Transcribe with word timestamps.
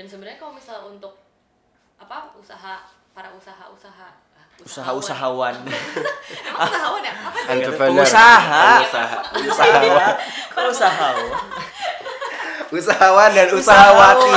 dan 0.00 0.08
sebenarnya 0.08 0.40
kalau 0.40 0.56
misalnya 0.56 0.88
untuk 0.88 1.12
apa 2.00 2.32
usaha 2.32 2.88
para 3.12 3.28
usaha-usaha 3.36 4.08
ah, 4.32 4.48
usaha-usahawan. 4.64 5.60
Emang 6.48 6.72
usahawan 6.72 7.04
ya? 7.04 7.12
Apa 7.20 7.36
sih? 7.36 7.52
Entrepreneur. 7.52 8.00
pengusaha. 8.00 8.64
Usaha. 8.80 9.18
usahawan. 9.44 10.16
Usahawan. 10.72 11.30
Usahawan 12.72 13.30
dan 13.36 13.48
usahawati. 13.52 14.32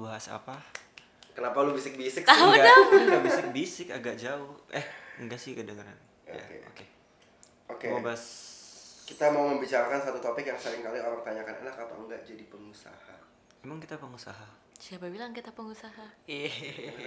Bahas 0.00 0.26
apa 0.26 0.56
Kenapa 1.30 1.62
lu 1.62 1.72
bisik-bisik 1.72 2.20
sih? 2.20 2.28
Tahu 2.28 2.50
Enggak. 2.50 2.66
dong. 2.66 2.86
enggak 3.02 3.22
bisik-bisik 3.22 3.88
agak 3.88 4.14
jauh 4.14 4.50
eh 4.68 4.84
enggak 5.16 5.36
sih 5.36 5.52
kedengeran 5.52 5.94
ya 6.24 6.36
Oke. 6.36 6.56
oke 6.66 6.84
Oke. 7.70 7.86
mau 7.88 8.02
bahas 8.02 8.24
Kita 9.02 9.26
mau 9.28 9.48
membicarakan 9.48 9.98
satu 10.00 10.18
topik 10.18 10.44
yang 10.44 10.54
sering 10.54 10.80
kali 10.80 10.96
orang 10.96 11.18
tanyakan 11.20 11.54
enak 11.60 11.74
apa 11.76 11.94
enggak 11.96 12.22
jadi 12.22 12.44
pengusaha. 12.44 13.14
emang 13.60 13.76
kita 13.76 13.94
pengusaha 13.96 14.46
siapa 14.74 15.06
bilang 15.06 15.30
kita 15.30 15.50
pengusaha 15.50 16.06
iya 16.24 16.48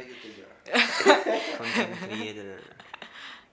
gitu 0.04 0.28
ya 0.38 0.50
content 1.58 1.90
creator 2.00 2.62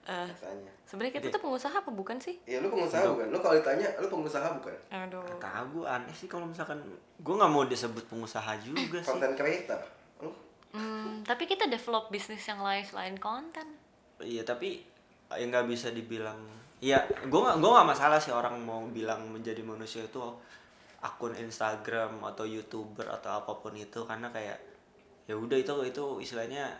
Eh, 0.02 0.26
katanya. 0.26 0.72
sebenarnya 0.82 1.14
kita 1.14 1.28
tuh 1.28 1.40
pengusaha 1.40 1.76
apa 1.76 1.90
bukan 1.90 2.16
sih 2.16 2.40
Ya 2.42 2.58
lu 2.58 2.66
pengusaha 2.66 3.04
bukan? 3.06 3.26
Lu 3.28 3.38
kalau 3.38 3.54
ditanya 3.54 3.88
lu 4.00 4.08
pengusaha 4.08 4.48
bukan? 4.56 4.74
aduh 4.90 5.22
tahu 5.36 5.64
gue 5.70 5.84
aneh 5.86 6.10
sih 6.10 6.24
kalau 6.24 6.44
misalkan 6.44 6.80
gue 7.16 7.34
nggak 7.36 7.48
mau 7.48 7.62
disebut 7.62 8.04
pengusaha 8.06 8.56
juga 8.58 8.98
sih 8.98 9.08
Content 9.08 9.34
creator. 9.34 9.80
Lu 10.18 10.32
Hmm, 10.70 11.20
tapi 11.22 11.44
kita 11.44 11.66
develop 11.66 12.08
bisnis 12.08 12.42
yang 12.42 12.62
lain 12.62 12.80
selain 12.80 13.18
konten 13.18 13.66
iya 14.18 14.40
tapi 14.40 14.86
ya 15.28 15.42
nggak 15.42 15.66
bisa 15.66 15.90
dibilang 15.90 16.38
ya 16.78 16.96
gue 17.20 17.40
nggak 17.40 17.58
gue 17.58 17.70
nggak 17.70 17.88
masalah 17.88 18.16
sih 18.16 18.30
orang 18.30 18.54
mau 18.56 18.78
bilang 18.86 19.26
menjadi 19.26 19.60
manusia 19.60 20.00
itu 20.00 20.22
akun 21.00 21.34
Instagram 21.34 22.22
atau 22.22 22.46
youtuber 22.46 23.02
atau 23.04 23.36
apa 23.36 23.52
pun 23.52 23.74
itu 23.74 23.98
karena 24.04 24.30
kayak 24.30 24.62
ya 25.26 25.34
udah 25.34 25.58
itu 25.58 25.74
itu 25.84 26.04
istilahnya 26.20 26.70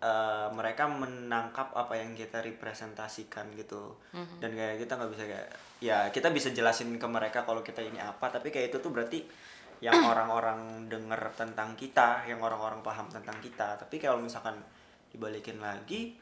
eh, 0.00 0.48
mereka 0.52 0.88
menangkap 0.88 1.72
apa 1.76 1.94
yang 1.96 2.16
kita 2.16 2.40
representasikan 2.40 3.52
gitu. 3.56 4.00
Dan 4.40 4.56
kayak 4.56 4.80
kita 4.80 4.96
nggak 4.96 5.12
bisa 5.12 5.24
kayak 5.28 5.48
ya 5.80 5.98
kita 6.12 6.28
bisa 6.32 6.52
jelasin 6.52 6.96
ke 7.00 7.06
mereka 7.08 7.44
kalau 7.48 7.64
kita 7.64 7.80
ini 7.80 7.96
apa 7.96 8.28
tapi 8.28 8.52
kayak 8.52 8.68
itu 8.68 8.84
tuh 8.84 8.92
berarti 8.92 9.24
yang 9.80 9.96
orang-orang 10.12 10.88
denger 10.92 11.32
tentang 11.36 11.72
kita 11.76 12.28
yang 12.28 12.40
orang-orang 12.40 12.84
paham 12.84 13.08
tentang 13.08 13.36
kita. 13.40 13.76
Tapi 13.80 13.96
kalau 14.00 14.20
misalkan 14.20 14.60
dibalikin 15.10 15.58
lagi 15.58 16.14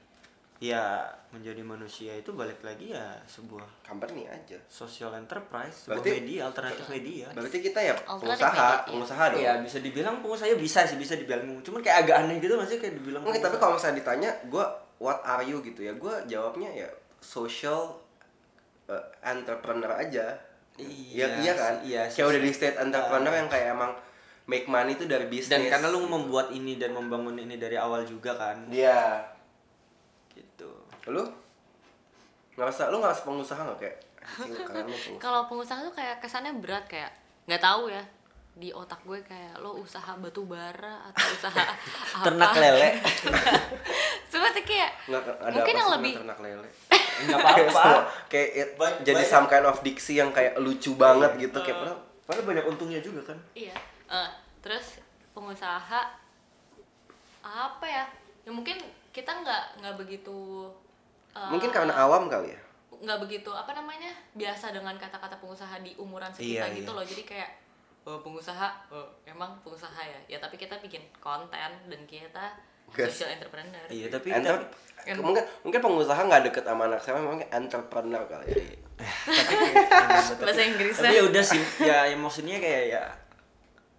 ya 0.58 1.06
menjadi 1.30 1.62
manusia 1.62 2.10
itu 2.12 2.32
balik 2.32 2.58
lagi 2.60 2.90
ya 2.90 3.14
sebuah 3.24 3.62
company 3.80 4.26
aja. 4.26 4.58
social 4.66 5.14
enterprise 5.14 5.86
sebuah 5.86 6.02
Berarti- 6.02 6.18
media 6.18 6.40
alternatif 6.44 6.86
media 6.88 7.26
Berarti 7.30 7.58
kita 7.60 7.78
ya 7.80 7.94
pengusaha, 7.94 8.34
media, 8.42 8.58
iya. 8.58 8.82
pengusaha 8.84 9.24
dong. 9.28 9.38
Iya 9.38 9.52
bisa 9.60 9.78
dibilang 9.78 10.14
pengusaha 10.18 10.50
bisa 10.56 10.80
sih 10.82 10.96
bisa 10.96 11.14
dibilang 11.14 11.46
cuman 11.60 11.78
kayak 11.78 11.98
agak 12.02 12.16
aneh 12.20 12.36
gitu 12.36 12.54
masih 12.54 12.76
kayak 12.76 12.94
dibilang 12.96 13.22
Oke, 13.22 13.38
tapi 13.38 13.54
kalau 13.56 13.78
misalnya 13.78 13.96
ditanya, 13.96 14.30
gue 14.44 14.64
what 14.98 15.22
are 15.22 15.42
you 15.42 15.62
gitu 15.62 15.80
ya, 15.80 15.94
gue 15.94 16.14
jawabnya 16.26 16.70
ya 16.72 16.88
social 17.18 17.94
uh, 18.86 18.98
entrepreneur 19.22 19.92
aja. 19.92 20.26
Iya 20.74 20.86
Iya, 21.12 21.26
iya 21.40 21.52
kan? 21.54 21.74
sih, 21.76 21.90
iya 21.92 22.02
kayak 22.08 22.26
udah 22.28 22.40
di 22.40 22.50
state 22.50 22.78
entrepreneur 22.78 23.30
yang 23.32 23.46
kayak 23.46 23.66
emang 23.72 23.94
make 24.44 24.66
money 24.66 24.94
itu 24.94 25.04
dari 25.04 25.26
bisnis. 25.26 25.50
dan 25.52 25.62
karena 25.68 25.86
lu 25.88 26.02
membuat 26.02 26.50
ini 26.50 26.74
dan 26.74 26.90
membangun 26.92 27.36
ini 27.36 27.54
dari 27.54 27.74
awal 27.74 28.02
juga 28.02 28.32
kan 28.32 28.66
Iya. 28.66 29.22
gitu 29.22 29.37
Lu? 31.08 31.24
Ngerasa 32.54 32.90
lu 32.90 32.98
ngerasa 32.98 33.22
pengusaha 33.22 33.60
nggak 33.62 33.78
kayak 33.78 33.96
kalau 35.22 35.46
pengusaha 35.46 35.80
tuh 35.80 35.94
kayak 35.94 36.20
kesannya 36.20 36.52
berat 36.58 36.84
kayak 36.84 37.08
nggak 37.46 37.62
tahu 37.62 37.88
ya 37.88 38.02
di 38.52 38.74
otak 38.74 38.98
gue 39.06 39.22
kayak 39.22 39.54
lo 39.56 39.78
usaha 39.78 40.18
batu 40.18 40.42
bara 40.42 40.98
atau 41.06 41.22
usaha 41.38 41.54
apa? 41.54 42.24
Ternak 42.26 42.52
lele. 42.52 42.88
Seperti 44.30 44.60
kayak 44.66 44.90
Nggak 45.06 45.22
ada 45.38 45.54
mungkin 45.54 45.72
apa 45.72 45.78
yang 45.78 45.90
lebih 45.94 46.12
ternak 46.18 46.38
lele. 46.42 46.68
nggak 47.18 47.38
apa-apa. 47.38 47.86
kayak 48.26 48.48
it- 48.52 48.74
Ba- 48.74 48.98
jadi 49.00 49.22
banyak. 49.22 49.30
some 49.30 49.46
kind 49.46 49.64
of 49.64 49.78
diksi 49.80 50.12
yang 50.14 50.30
kayak 50.30 50.58
lucu 50.58 50.92
banget 50.94 51.30
gitu 51.38 51.58
kayak 51.60 51.78
padahal 51.78 51.98
padahal 52.26 52.44
banyak 52.44 52.64
untungnya 52.66 53.00
juga 53.00 53.22
kan. 53.24 53.38
Iya. 53.54 53.74
Eh, 54.08 54.30
terus 54.58 54.98
pengusaha 55.32 56.02
apa 57.40 57.86
ya? 57.86 58.04
Ya 58.42 58.50
mungkin 58.50 58.76
kita 59.08 59.30
nggak 59.32 59.80
nggak 59.80 59.94
begitu 59.96 60.66
eh, 61.38 61.48
mungkin 61.48 61.70
karena 61.70 61.94
awam 61.94 62.26
kali 62.26 62.50
ya. 62.50 62.60
nggak 62.98 63.18
begitu 63.22 63.46
apa 63.48 63.70
namanya 63.72 64.10
biasa 64.34 64.74
dengan 64.74 64.98
kata-kata 64.98 65.38
pengusaha 65.38 65.78
di 65.78 65.94
umuran 65.96 66.34
sekitar 66.34 66.66
Iya, 66.66 66.82
gitu 66.82 66.90
iya. 66.90 66.98
loh 66.98 67.04
jadi 67.06 67.22
kayak 67.22 67.50
oh, 68.02 68.18
pengusaha 68.18 68.68
oh, 68.90 69.06
emang 69.22 69.54
pengusaha 69.62 70.02
ya 70.02 70.18
ya 70.26 70.38
tapi 70.38 70.58
kita 70.58 70.74
bikin 70.82 71.06
konten 71.18 71.70
dan 71.86 72.00
kita 72.04 72.58
Guys. 72.90 73.14
social 73.14 73.38
entrepreneur 73.38 73.86
iya 73.86 74.10
tapi 74.10 74.34
Enter, 74.34 74.58
Kan- 74.98 75.22
mungkin 75.22 75.44
mungkin 75.62 75.78
pengusaha 75.78 76.18
nggak 76.18 76.42
deket 76.50 76.64
sama 76.66 76.90
anak 76.90 76.98
saya 76.98 77.22
mungkin 77.22 77.46
entrepreneur 77.48 78.24
kali 78.26 78.50
ya. 78.50 78.66
bahasa 80.42 80.62
Inggris 80.66 80.98
tapi 80.98 81.14
ya 81.14 81.22
udah 81.22 81.44
sih 81.44 81.62
ya, 81.78 81.98
ya 82.10 82.16
maksudnya 82.18 82.58
kayak 82.58 82.84
ya 82.90 83.02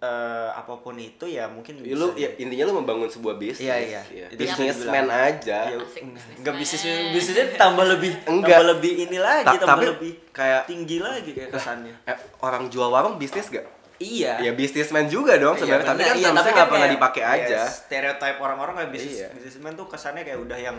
eh, 0.00 0.48
apa 0.50 0.74
pun 0.76 0.96
itu 0.96 1.24
ya 1.24 1.44
mungkin 1.44 1.76
Ya, 1.78 1.92
lu 1.92 2.08
bisa 2.10 2.24
ya, 2.24 2.28
intinya 2.38 2.64
lu 2.64 2.74
membangun 2.74 3.04
sebuah 3.06 3.36
bisnis. 3.36 3.68
Iya, 3.68 3.76
iya. 3.78 4.02
Ya. 4.08 4.26
Bisa 4.30 4.56
dibilang. 4.56 5.12
aja. 5.28 5.58
Ya, 5.62 5.76
enggak 5.76 5.84
businessman. 5.84 6.54
bisnisnya 6.56 6.94
bisnisnya 7.10 7.46
tambah 7.54 7.84
lebih 7.86 8.10
Enggak. 8.24 8.48
tambah 8.50 8.64
lebih 8.72 8.92
ini 9.02 9.18
lagi 9.18 9.44
Ta- 9.46 9.60
tambah 9.60 9.68
tapi 9.70 9.84
lebih 9.90 10.12
kayak- 10.32 10.64
tinggi 10.66 10.98
lagi 10.98 11.30
kayak 11.30 11.50
kesannya 11.50 11.94
Eh, 12.04 12.16
orang 12.40 12.66
jual 12.66 12.88
warung 12.88 13.14
bisnis 13.14 13.46
gak? 13.46 13.68
iya 13.98 14.40
Ya 14.40 14.52
bisnisman 14.52 15.04
juga 15.06 15.36
dong 15.36 15.52
sebenarnya, 15.54 15.84
tapi 15.86 16.00
kan 16.02 16.16
iya, 16.16 16.32
kan 16.32 16.40
nggak 16.48 16.48
pernah 16.66 16.80
kayak- 16.80 16.94
dipakai 16.96 17.20
kayak 17.22 17.44
aja. 17.44 17.60
stereotip 17.68 18.36
orang-orang 18.38 18.74
kayak 18.74 18.90
bisnis 18.90 19.16
Iya. 19.18 19.28
bisnismen 19.30 19.72
tuh 19.74 19.84
kesannya 19.84 20.22
kayak 20.22 20.40
udah 20.40 20.56
yang 20.58 20.78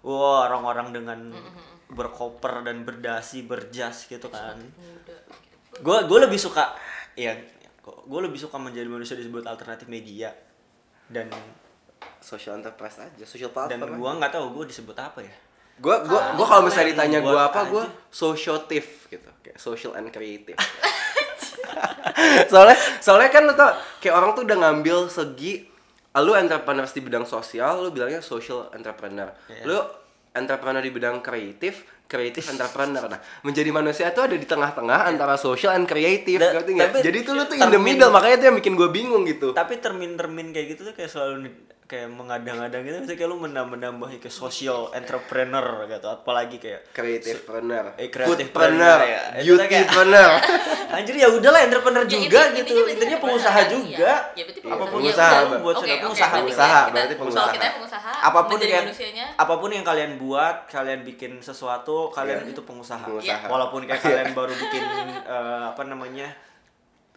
wah 0.00 0.48
orang-orang 0.48 0.88
dengan 0.90 1.20
berkoper 1.86 2.64
dan 2.64 2.82
berdasi 2.82 3.44
berjas 3.44 4.06
gitu 4.06 4.26
kan 4.26 4.56
gue 5.74 5.96
gue 6.02 6.18
lebih 6.18 6.36
suka 6.36 6.72
ya 7.14 7.36
gue 7.82 8.20
lebih 8.22 8.38
suka 8.38 8.56
menjadi 8.56 8.86
manusia 8.86 9.18
disebut 9.18 9.42
alternatif 9.42 9.86
media 9.86 10.30
dan 11.06 11.26
Social 12.18 12.54
enterprise 12.54 12.98
aja, 12.98 13.24
social 13.26 13.50
dan 13.66 13.78
platform. 13.78 13.98
gue 13.98 14.10
nggak 14.22 14.32
tahu 14.32 14.46
gue 14.54 14.64
disebut 14.70 14.94
apa 14.94 15.22
ya 15.22 15.34
Gua 15.82 16.04
gua 16.04 16.20
Ah, 16.20 16.36
gua 16.36 16.46
kalau 16.46 16.62
misalnya 16.68 16.94
ditanya 16.94 17.18
membuat 17.18 17.50
apa, 17.50 17.60
gua 17.66 17.82
aja. 17.82 17.90
sociative 18.06 19.08
gitu, 19.08 19.30
kayak 19.42 19.56
social 19.58 19.96
and 19.96 20.12
creative. 20.12 20.54
soalnya 22.52 22.76
soalnya 23.00 23.30
kan 23.32 23.42
lu 23.48 23.54
tau 23.56 23.72
kayak 23.98 24.14
orang 24.14 24.30
tuh 24.36 24.44
udah 24.44 24.56
ngambil 24.62 25.08
segi 25.08 25.64
lu 26.12 26.36
entrepreneur 26.36 26.84
di 26.84 27.00
bidang 27.00 27.24
sosial, 27.24 27.80
lu 27.80 27.88
bilangnya 27.88 28.20
social 28.20 28.68
entrepreneur. 28.76 29.32
Iya. 29.48 29.64
Lu 29.64 29.78
entrepreneur 30.36 30.84
di 30.84 30.92
bidang 30.92 31.24
kreatif, 31.24 31.88
kreatif 32.12 32.44
entrepreneur. 32.44 33.08
Nah, 33.08 33.20
menjadi 33.40 33.72
manusia 33.72 34.12
tuh 34.12 34.28
ada 34.28 34.36
di 34.36 34.44
tengah-tengah 34.44 35.08
antara 35.08 35.40
social 35.40 35.72
and 35.72 35.88
creative, 35.88 36.36
Da- 36.36 36.52
ngerti 36.60 36.70
nggak? 36.76 36.90
Tapi 36.92 36.98
Jadi 37.00 37.18
tuh 37.24 37.32
lu 37.32 37.42
tuh 37.48 37.56
in 37.56 37.68
the 37.72 37.80
middle, 37.80 38.12
makanya 38.12 38.36
itu 38.36 38.44
yang 38.52 38.56
bikin 38.60 38.72
gua 38.76 38.92
bingung 38.92 39.24
gitu. 39.24 39.56
tapi 39.56 39.80
termin-termin 39.80 40.52
kayak 40.52 40.76
gitu 40.76 40.92
tuh 40.92 40.94
kayak 40.94 41.08
selalu 41.08 41.48
kayak 41.84 42.08
mengadang-adang 42.08 42.80
gitu 42.80 42.96
misalnya 42.98 43.18
kayak 43.18 43.28
lu 43.28 43.38
menambah-nambah 43.38 44.08
kayak 44.14 44.32
social 44.32 44.88
entrepreneur 44.92 45.62
gitu 45.86 46.06
apalagi 46.06 46.56
kayak 46.56 46.88
Creative 46.90 47.40
planner, 47.42 47.84
Eh, 47.94 48.08
creative 48.08 48.48
planner, 48.48 48.98
ya. 48.98 49.20
Kayak- 49.36 49.44
beautypreneur. 49.44 50.30
anjir 50.96 51.14
ya 51.14 51.28
udahlah 51.28 51.60
entrepreneur 51.62 52.02
Ya, 52.02 52.10
juga 52.10 52.40
inti- 52.48 52.64
gitu 52.64 52.72
intinya 52.82 52.96
entrepreneur 53.12 53.20
pengusaha 53.20 53.58
kan? 53.58 53.66
juga 53.68 54.12
Iya. 54.32 54.32
Ya, 54.32 54.42
berarti 54.42 54.60
Iya, 54.60 54.72
pengusaha. 54.72 54.92
pengusaha, 54.92 55.28
Ya. 55.28 55.40
Buat 55.42 55.52
oke, 55.52 55.60
pengusaha. 55.60 55.92
berarti 55.92 56.00
Pengusaha, 56.38 56.68
kita- 56.72 56.88
berarti 56.88 57.06
kita- 57.06 57.20
pengusaha. 57.20 57.50
Kita 57.52 57.66
pengusaha, 57.74 58.10
apa 58.22 58.40
pun 58.42 58.56
kayak 58.58 58.82
manusianya 58.82 59.26
apa 59.34 59.54
pun 59.54 59.70
yang 59.70 59.84
kalian 59.84 60.12
buat 60.16 60.56
kalian 60.66 61.00
bikin 61.02 61.32
sesuatu 61.38 61.96
kalian 62.08 62.40
Iya. 62.40 62.52
itu 62.52 62.60
pengusaha, 62.62 63.04
Pengusaha. 63.04 63.46
walaupun 63.46 63.80
kayak 63.82 63.98
Iya. 63.98 64.06
kalian 64.06 64.30
baru 64.32 64.52
bikin 64.54 64.82
eh, 65.22 65.64
apa 65.68 65.82
namanya 65.82 66.28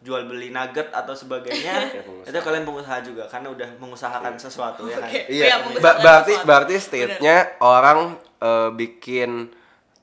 jual 0.05 0.21
beli 0.23 0.47
nugget 0.47 0.87
atau 0.87 1.11
sebagainya 1.11 1.89
Iya, 1.91 2.01
itu 2.23 2.37
kalian 2.39 2.61
pengusaha 2.63 3.01
juga 3.01 3.25
karena 3.25 3.49
udah 3.49 3.69
mengusahakan 3.75 4.37
sesuatu 4.37 4.85
ya 4.85 4.97
kan 4.97 5.09
Oke. 5.09 5.21
Iya, 5.27 5.45
Iya, 5.49 5.55
ba- 5.81 5.97
berarti 5.97 6.31
sesuatu. 6.31 6.45
berarti 6.45 6.75
state-nya 6.77 7.35
orang 7.59 8.13
eh, 8.37 8.69
bikin 8.71 9.49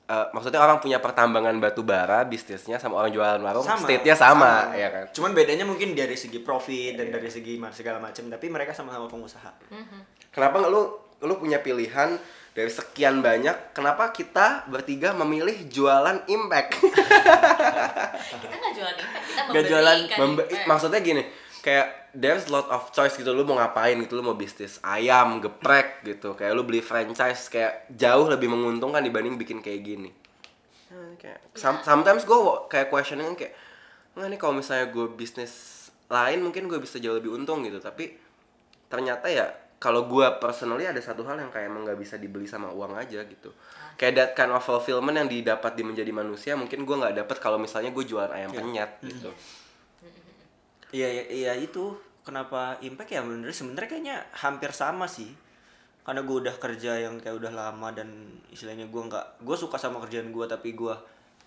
eh, 0.03 0.25
maksudnya 0.29 0.59
orang 0.59 0.77
punya 0.77 0.99
pertambangan 0.99 1.55
batu 1.57 1.81
bara 1.81 2.21
bisnisnya 2.23 2.75
sama 2.75 2.97
orang 2.97 3.09
jualan 3.09 3.39
warung 3.39 3.63
state-nya 3.63 4.13
sama, 4.13 4.69
ya 4.73 4.91
kan. 4.91 5.05
cuman 5.09 5.31
bedanya 5.31 5.63
mungkin 5.63 5.95
dari 5.95 6.13
segi 6.13 6.37
profit 6.37 6.93
dan 6.93 7.07
dari 7.09 7.27
segi 7.27 7.55
segala 7.71 7.97
macam 7.97 8.27
tapi 8.27 8.45
mereka 8.47 8.71
sama-sama 8.71 9.07
pengusaha 9.07 9.51
Mhm. 9.71 9.99
Kenapa 10.29 10.59
nggak 10.59 10.69
lu 10.69 10.83
lu 11.23 11.35
punya 11.35 11.57
pilihan 11.57 12.19
dari 12.51 12.69
sekian 12.69 13.19
banyak, 13.19 13.73
kenapa 13.73 14.11
kita 14.11 14.67
bertiga 14.67 15.09
memilih 15.13 15.65
jualan 15.65 16.21
impact? 16.27 16.77
kita 18.37 18.53
nggak 18.53 18.73
jualan 18.73 18.95
impact 18.95 19.25
kita 19.25 19.41
Nggak 19.49 19.63
jualan 19.65 19.97
memberikan 19.97 20.19
Membe- 20.19 20.45
impact. 20.45 20.67
maksudnya 20.67 20.99
gini, 20.99 21.23
kayak 21.59 21.87
there's 22.13 22.45
lot 22.47 22.69
of 22.69 22.91
choice 22.91 23.15
gitu, 23.15 23.31
lu 23.31 23.41
mau 23.41 23.57
ngapain 23.57 23.97
gitu, 23.97 24.13
lu 24.13 24.23
mau 24.23 24.35
bisnis 24.35 24.77
ayam, 24.81 25.39
geprek 25.39 26.03
gitu, 26.03 26.33
kayak 26.33 26.53
lu 26.53 26.61
beli 26.61 26.79
franchise 26.79 27.47
kayak 27.47 27.89
jauh 27.89 28.27
lebih 28.27 28.47
menguntungkan 28.47 29.01
dibanding 29.01 29.33
bikin 29.33 29.57
kayak 29.57 29.81
gini. 29.81 30.09
Nah, 30.89 31.17
kayak 31.17 31.41
some- 31.53 31.81
sometimes 31.81 32.21
gue 32.21 32.37
kayak 32.67 32.87
questioning 32.87 33.33
kayak 33.33 33.57
nggak 34.13 34.27
nih 34.27 34.37
kalau 34.37 34.53
misalnya 34.53 34.87
gue 34.87 35.09
bisnis 35.09 35.53
lain 36.05 36.37
mungkin 36.37 36.69
gue 36.69 36.77
bisa 36.77 37.01
jauh 37.01 37.17
lebih 37.17 37.33
untung 37.33 37.65
gitu 37.65 37.81
tapi 37.81 38.13
ternyata 38.85 39.25
ya 39.25 39.49
kalau 39.83 40.07
gue 40.07 40.23
personally 40.39 40.87
ada 40.87 41.03
satu 41.03 41.27
hal 41.27 41.35
yang 41.35 41.51
kayak 41.51 41.67
emang 41.67 41.83
nggak 41.83 41.99
bisa 41.99 42.15
dibeli 42.15 42.47
sama 42.47 42.71
uang 42.71 42.95
aja 42.95 43.19
gitu. 43.27 43.51
Kayak 43.99 44.13
that 44.15 44.31
kind 44.31 44.55
of 44.55 44.63
fulfillment 44.63 45.19
yang 45.19 45.27
didapat 45.27 45.75
di 45.75 45.83
menjadi 45.83 46.07
manusia 46.15 46.55
mungkin 46.55 46.87
gue 46.87 46.95
nggak 46.95 47.19
dapat 47.19 47.37
kalau 47.43 47.59
misalnya 47.59 47.91
gue 47.91 48.07
jualan 48.07 48.31
ayam 48.31 48.55
penyet 48.55 49.03
gitu. 49.03 49.27
Iya, 50.95 51.09
iya, 51.11 51.23
iya 51.27 51.53
itu 51.59 51.99
kenapa 52.23 52.79
impact 52.79 53.11
ya 53.11 53.27
bener 53.27 53.51
sebenarnya 53.51 53.89
kayaknya 53.91 54.17
hampir 54.39 54.71
sama 54.71 55.03
sih. 55.03 55.35
Karena 56.07 56.23
gue 56.23 56.35
udah 56.47 56.55
kerja 56.55 57.03
yang 57.03 57.19
kayak 57.19 57.43
udah 57.43 57.51
lama 57.51 57.91
dan 57.91 58.07
istilahnya 58.55 58.87
gue 58.87 59.01
nggak, 59.11 59.43
gue 59.43 59.55
suka 59.59 59.75
sama 59.75 59.99
kerjaan 60.07 60.31
gue 60.31 60.45
tapi 60.47 60.71
gue 60.79 60.95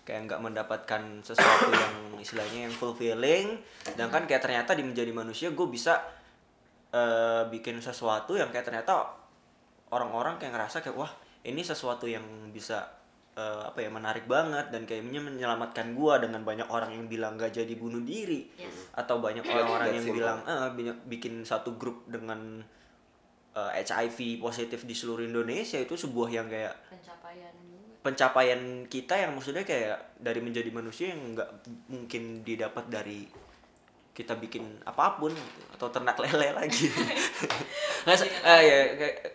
kayak 0.05 0.29
nggak 0.29 0.41
mendapatkan 0.45 1.01
sesuatu 1.25 1.73
yang 1.73 2.21
istilahnya 2.21 2.69
yang 2.69 2.75
fulfilling. 2.75 3.57
Dan 3.97 4.13
kan 4.13 4.29
kayak 4.29 4.45
ternyata 4.45 4.77
di 4.77 4.85
menjadi 4.85 5.09
manusia 5.09 5.49
gue 5.49 5.67
bisa 5.69 6.05
eh, 6.97 7.43
bikin 7.47 7.77
sesuatu 7.79 8.33
yang 8.33 8.49
kayak 8.49 8.65
ternyata 8.65 9.05
orang-orang 9.87 10.35
kayak 10.35 10.53
ngerasa 10.53 10.81
kayak 10.81 10.97
wah 10.97 11.11
ini 11.43 11.61
sesuatu 11.61 12.05
yang 12.05 12.23
bisa 12.49 12.83
eh, 13.33 13.61
apa 13.63 13.77
ya 13.77 13.89
menarik 13.89 14.25
banget 14.25 14.67
dan 14.67 14.83
kayaknya 14.83 15.21
menyelamatkan 15.21 15.93
gua 15.93 16.17
dengan 16.17 16.41
banyak 16.41 16.65
orang 16.67 16.89
yang 16.91 17.05
bilang 17.05 17.37
gak 17.37 17.53
jadi 17.53 17.73
bunuh 17.73 18.01
diri 18.01 18.49
Yes. 18.55 18.89
atau 18.93 19.19
banyak 19.19 19.41
That- 19.41 19.53
orang-orang 19.53 19.89
yang 19.93 20.03
simple. 20.03 20.17
bilang 20.17 20.39
eh 20.43 20.69
banyak 20.73 20.97
bikin 21.05 21.33
satu 21.43 21.75
grup 21.75 22.03
dengan 22.05 22.65
eh, 23.53 23.71
HIV 23.79 24.17
positif 24.39 24.83
di 24.83 24.93
seluruh 24.93 25.23
Indonesia 25.23 25.77
itu 25.77 25.93
sebuah 25.93 26.29
yang 26.29 26.45
kayak 26.45 26.73
pencapaian 26.89 27.53
juga 27.55 27.75
pencapaian 27.99 28.61
kita 28.85 29.13
yang 29.17 29.31
maksudnya 29.33 29.61
kayak 29.61 29.97
dari 30.15 30.39
menjadi 30.39 30.69
manusia 30.69 31.11
yang 31.11 31.33
nggak 31.33 31.49
mungkin 31.87 32.23
didapat 32.41 32.87
dari 32.87 33.25
kita 34.17 34.33
bikin 34.41 34.65
apa 34.81 35.21
pun 35.21 35.29
gitu 35.29 35.61
atau 35.77 35.93
ternak 35.93 36.17
lele 36.17 36.49
lagi 36.57 36.89
nggak 38.09 38.17
eh, 38.41 38.61
ya 38.65 38.77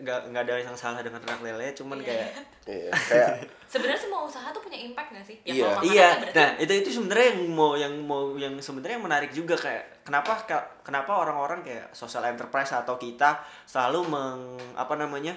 nggak 0.03 0.19
nggak 0.27 0.43
ada 0.43 0.53
yang 0.59 0.75
salah 0.75 0.99
dengan 0.99 1.23
ternak 1.23 1.39
lele 1.39 1.71
cuman 1.71 2.03
Iya. 2.03 2.07
kayak 2.11 2.29
iya 2.75 2.91
kayak 2.91 3.29
sebenarnya 3.71 4.01
semua 4.03 4.27
usaha 4.27 4.51
tuh 4.51 4.59
punya 4.59 4.83
impact 4.83 5.15
nggak 5.15 5.23
sih 5.23 5.37
ya 5.47 5.53
Iya. 5.55 5.69
iya 5.87 6.07
kan 6.11 6.19
berarti 6.19 6.35
nah 6.35 6.49
itu 6.59 6.73
itu 6.83 6.89
sebenarnya 6.99 7.27
yang 7.31 7.41
mau 7.47 7.71
yang 7.79 7.93
mau 8.03 8.35
yang 8.35 8.53
sebenarnya 8.59 8.99
yang 8.99 9.05
menarik 9.07 9.31
juga 9.31 9.55
kayak 9.55 10.03
kenapa 10.03 10.43
kenapa 10.83 11.11
orang-orang 11.15 11.63
kayak 11.63 11.87
social 11.95 12.27
enterprise 12.27 12.75
atau 12.75 12.99
kita 12.99 13.39
selalu 13.63 14.03
meng 14.11 14.59
apa 14.75 14.99
namanya 14.99 15.31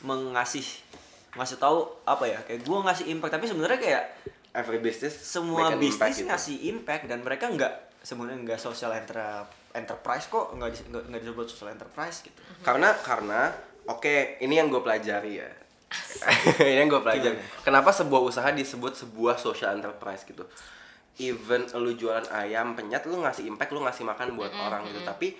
mengasih 0.00 0.64
ngasih 1.36 1.60
tahu 1.60 1.84
apa 2.08 2.24
ya 2.24 2.40
kayak 2.40 2.64
gua 2.64 2.88
ngasih 2.88 3.12
impact 3.12 3.36
tapi 3.36 3.44
sebenarnya 3.44 3.76
kayak 3.76 4.04
every 4.56 4.80
business 4.80 5.12
semua 5.12 5.68
impact 5.76 5.84
bisnis 5.84 6.16
gitu. 6.24 6.28
ngasih 6.32 6.56
impact 6.72 7.04
dan 7.04 7.20
mereka 7.20 7.52
nggak 7.52 7.74
sebenarnya 8.06 8.38
nggak 8.46 8.60
social 8.62 8.94
enter 8.94 9.18
enterprise 9.74 10.30
kok 10.30 10.54
nggak 10.54 10.70
dis- 10.70 10.86
nggak 10.86 11.22
disebut 11.26 11.46
social 11.50 11.74
enterprise 11.74 12.22
gitu. 12.22 12.38
Karena 12.62 12.94
karena 13.02 13.50
oke 13.90 14.38
ini 14.38 14.54
yang 14.54 14.70
gue 14.70 14.78
pelajari 14.78 15.42
ya. 15.42 15.50
Ini 16.66 16.82
yang 16.82 16.90
gue 16.90 16.98
pelajari. 16.98 17.38
Gimana? 17.38 17.62
kenapa 17.62 17.94
sebuah 17.94 18.18
usaha 18.18 18.50
disebut 18.50 19.06
sebuah 19.06 19.38
social 19.38 19.70
enterprise 19.78 20.26
gitu? 20.26 20.42
Even 21.22 21.62
lu 21.78 21.94
jualan 21.94 22.26
ayam 22.34 22.74
penyet 22.74 23.06
lu 23.06 23.22
ngasih 23.22 23.46
impact 23.46 23.70
lu 23.70 23.80
ngasih 23.86 24.02
makan 24.02 24.34
buat 24.34 24.50
orang 24.50 24.82
gitu. 24.90 25.00
tapi 25.06 25.38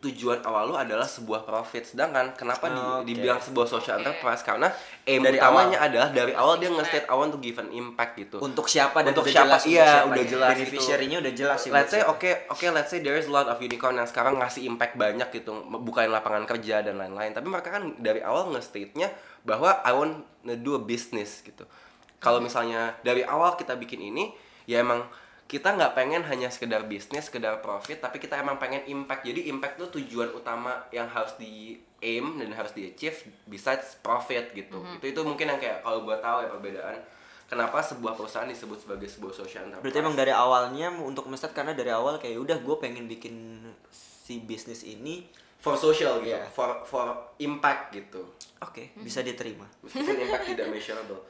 tujuan 0.00 0.40
awal 0.42 0.64
lu 0.64 0.74
adalah 0.74 1.04
sebuah 1.04 1.44
profit. 1.44 1.84
Sedangkan 1.84 2.32
kenapa 2.32 2.66
di- 2.66 2.80
Oke. 2.80 3.04
dibilang 3.04 3.36
sebuah 3.36 3.68
social 3.68 4.00
enterprise? 4.00 4.40
Karena 4.40 4.72
aim 5.04 5.20
Dari 5.20 5.36
utamanya 5.36 5.76
adalah 5.76 6.08
dari 6.08 6.32
awal 6.32 6.56
dia 6.56 6.72
nge-state 6.72 7.04
I 7.04 7.12
want 7.12 7.30
to 7.30 7.38
give 7.38 7.60
an 7.60 7.68
impact 7.68 8.16
gitu. 8.16 8.40
Untuk 8.40 8.64
siapa 8.64 9.04
dan 9.04 9.12
Untuk 9.12 9.28
udah 9.28 9.32
siapa, 9.32 9.44
jelas 9.46 9.60
untuk 9.60 9.72
iya, 9.72 9.84
siapa 9.84 10.08
udah 10.08 10.16
ya. 10.16 10.30
jelas 10.32 10.48
itu. 10.48 10.56
beneficiary-nya 10.56 11.16
udah 11.20 11.32
jelas 11.36 11.58
sih 11.60 11.70
let's 11.70 11.90
say 11.90 12.00
oke 12.02 12.30
oke 12.48 12.64
let's 12.72 12.88
say 12.88 12.98
there 12.98 13.14
is 13.14 13.28
a 13.28 13.32
lot 13.32 13.44
of 13.44 13.60
unicorn 13.60 13.92
yang 13.94 14.08
sekarang 14.08 14.40
ngasih 14.40 14.64
impact 14.64 14.96
banyak 14.96 15.28
gitu. 15.30 15.52
Bukain 15.68 16.08
lapangan 16.08 16.48
kerja 16.48 16.80
dan 16.80 16.96
lain-lain. 16.96 17.36
Tapi 17.36 17.44
mereka 17.44 17.68
kan 17.70 17.92
dari 18.00 18.24
awal 18.24 18.48
nge-state-nya 18.50 19.12
bahwa 19.42 19.84
I 19.84 19.92
want 19.92 20.16
to 20.42 20.56
do 20.56 20.74
a 20.74 20.82
business 20.82 21.44
gitu. 21.44 21.68
Kalau 22.16 22.40
misalnya 22.40 22.96
dari 23.00 23.20
awal 23.20 23.52
kita 23.54 23.76
bikin 23.76 24.00
ini 24.00 24.32
ya 24.64 24.80
emang 24.80 25.04
kita 25.50 25.74
nggak 25.74 25.98
pengen 25.98 26.22
hanya 26.30 26.46
sekedar 26.46 26.86
bisnis 26.86 27.26
sekedar 27.26 27.58
profit 27.58 27.98
tapi 27.98 28.22
kita 28.22 28.38
emang 28.38 28.54
pengen 28.62 28.86
impact. 28.86 29.26
Jadi 29.26 29.50
impact 29.50 29.82
tuh 29.82 29.98
tujuan 29.98 30.30
utama 30.30 30.86
yang 30.94 31.10
harus 31.10 31.34
di 31.34 31.74
aim 31.98 32.38
dan 32.38 32.54
harus 32.54 32.70
di 32.70 32.86
achieve 32.86 33.18
besides 33.50 33.98
profit 33.98 34.54
gitu. 34.54 34.78
Itu 35.02 35.10
itu 35.10 35.20
mungkin 35.26 35.50
yang 35.50 35.58
kayak 35.58 35.82
kalau 35.82 36.06
gua 36.06 36.22
tahu 36.22 36.46
ya 36.46 36.48
perbedaan 36.54 37.02
kenapa 37.50 37.82
sebuah 37.82 38.14
perusahaan 38.14 38.46
disebut 38.46 38.78
sebagai 38.78 39.10
sebuah 39.10 39.34
social 39.34 39.66
enterprise. 39.66 39.82
Berarti 39.82 39.98
emang 39.98 40.14
dari 40.14 40.30
awalnya 40.30 40.86
untuk 40.94 41.26
Mestet 41.26 41.50
karena 41.50 41.74
dari 41.74 41.90
awal 41.90 42.22
kayak 42.22 42.38
udah 42.38 42.62
gue 42.62 42.76
pengen 42.78 43.10
bikin 43.10 43.66
si 43.90 44.38
bisnis 44.38 44.86
ini 44.86 45.26
for 45.58 45.74
social 45.74 46.22
gitu, 46.22 46.30
Iya. 46.30 46.46
for 46.46 46.86
for 46.86 47.34
impact 47.42 47.90
gitu. 47.90 48.22
oke 48.62 48.94
bisa 49.02 49.26
diterima. 49.26 49.66
Meskipun 49.82 50.14
impact 50.14 50.46
tidak 50.46 50.70
measurable, 50.70 51.26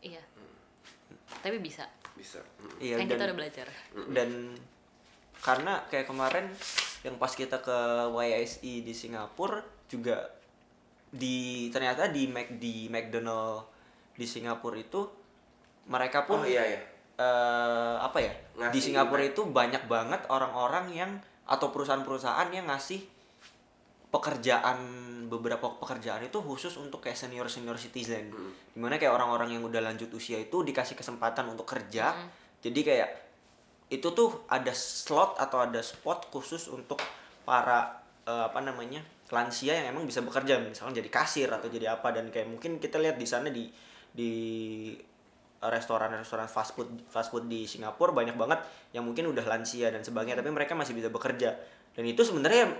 iya. 0.00 0.24
Tapi 1.44 1.60
bisa 1.60 1.84
bisa. 2.18 2.42
Mm. 2.42 2.76
Iya 2.82 2.94
kan 2.98 3.06
dan 3.06 3.08
kita 3.14 3.24
udah 3.30 3.38
belajar 3.38 3.66
dan 4.10 4.30
karena 5.38 5.72
kayak 5.86 6.06
kemarin 6.10 6.46
yang 7.06 7.14
pas 7.16 7.30
kita 7.30 7.62
ke 7.62 7.78
YSI 8.10 8.82
di 8.82 8.90
Singapura 8.90 9.62
juga 9.86 10.34
di 11.08 11.70
ternyata 11.70 12.10
di 12.10 12.26
Mac 12.28 12.58
di 12.58 12.90
McDonald 12.90 13.64
di 14.18 14.26
Singapura 14.26 14.76
itu 14.76 15.06
mereka 15.88 16.26
pun 16.26 16.42
Oh 16.42 16.44
iya 16.44 16.66
ya. 16.66 16.80
eh, 17.22 17.96
apa 18.02 18.18
ya 18.18 18.34
Ngasih 18.58 18.74
di 18.74 18.78
Singapura 18.82 19.22
itu 19.24 19.46
banyak 19.46 19.88
banget 19.88 20.26
orang-orang 20.28 20.90
yang 20.92 21.10
atau 21.48 21.72
perusahaan-perusahaan 21.72 22.52
yang 22.52 22.68
ngasih 22.68 23.00
pekerjaan 24.12 24.78
beberapa 25.28 25.76
pekerjaan 25.78 26.24
itu 26.24 26.40
khusus 26.40 26.74
untuk 26.80 27.04
kayak 27.04 27.14
senior 27.14 27.46
senior 27.52 27.76
citizen. 27.76 28.32
Hmm. 28.32 28.52
di 28.72 28.78
mana 28.80 28.96
kayak 28.96 29.12
orang-orang 29.12 29.54
yang 29.54 29.62
udah 29.62 29.84
lanjut 29.84 30.08
usia 30.16 30.40
itu 30.40 30.64
dikasih 30.64 30.96
kesempatan 30.96 31.46
untuk 31.52 31.68
kerja. 31.68 32.16
Jadi 32.58 32.80
kayak 32.82 33.10
itu 33.88 34.08
tuh 34.12 34.48
ada 34.48 34.72
slot 34.72 35.40
atau 35.40 35.64
ada 35.64 35.80
spot 35.80 36.28
khusus 36.28 36.68
untuk 36.68 37.00
para 37.44 38.00
eh, 38.24 38.44
apa 38.48 38.60
namanya 38.60 39.00
lansia 39.28 39.76
yang 39.76 39.96
emang 39.96 40.08
bisa 40.08 40.24
bekerja. 40.24 40.60
Misalnya 40.60 41.04
jadi 41.04 41.10
kasir 41.12 41.48
atau 41.52 41.68
jadi 41.68 41.96
apa. 41.96 42.10
Dan 42.12 42.32
kayak 42.32 42.48
mungkin 42.48 42.80
kita 42.80 42.96
lihat 42.96 43.16
di 43.20 43.26
sana 43.28 43.48
di 43.52 43.68
di 44.08 44.32
restoran-restoran 45.58 46.46
fast 46.46 46.78
food 46.78 46.86
fast 47.10 47.34
food 47.34 47.50
di 47.50 47.66
Singapura 47.66 48.14
banyak 48.14 48.38
banget 48.38 48.62
yang 48.94 49.02
mungkin 49.02 49.26
udah 49.26 49.42
lansia 49.42 49.90
dan 49.90 50.06
sebagainya 50.06 50.38
tapi 50.38 50.54
mereka 50.54 50.78
masih 50.78 50.94
bisa 50.94 51.10
bekerja. 51.10 51.58
Dan 51.98 52.06
itu 52.06 52.22
sebenarnya 52.22 52.78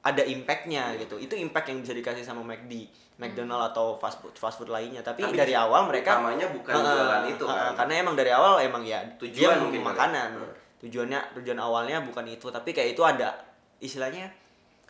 ada 0.00 0.22
impactnya 0.24 0.96
gitu. 0.96 1.20
Itu 1.20 1.36
impact 1.36 1.68
yang 1.68 1.84
bisa 1.84 1.92
dikasih 1.92 2.24
sama 2.24 2.40
McD, 2.40 2.88
McDonald 3.20 3.72
atau 3.72 4.00
fast 4.00 4.20
food 4.24 4.32
fast 4.34 4.56
food 4.56 4.72
lainnya. 4.72 5.04
Tapi, 5.04 5.20
Tapi 5.20 5.36
dari 5.36 5.52
awal 5.52 5.84
mereka 5.84 6.16
utamanya 6.16 6.48
bukan 6.48 6.72
Heeh, 6.72 6.84
jualan 6.88 7.22
itu 7.28 7.44
heeh, 7.44 7.68
kan. 7.68 7.76
karena 7.84 7.92
emang 8.00 8.14
dari 8.16 8.30
awal 8.32 8.60
emang 8.60 8.82
ya 8.82 9.00
Tujuan 9.20 9.56
dia 9.56 9.60
mungkin 9.60 9.82
makanan. 9.84 10.28
kali. 10.36 10.58
tujuannya 10.80 11.20
tujuan 11.36 11.60
awalnya 11.60 12.00
bukan 12.00 12.24
itu. 12.24 12.48
Tapi 12.48 12.72
kayak 12.72 12.96
itu 12.96 13.02
ada 13.04 13.36
istilahnya 13.78 14.32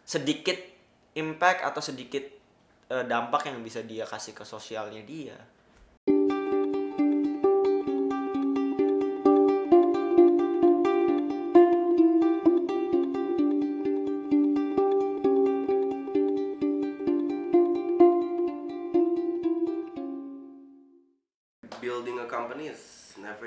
sedikit 0.06 0.54
impact 1.18 1.66
atau 1.66 1.82
sedikit 1.82 2.22
eh, 2.86 3.04
dampak 3.06 3.50
yang 3.50 3.58
bisa 3.60 3.82
dia 3.82 4.06
kasih 4.06 4.30
ke 4.30 4.46
sosialnya 4.46 5.02
dia 5.02 5.34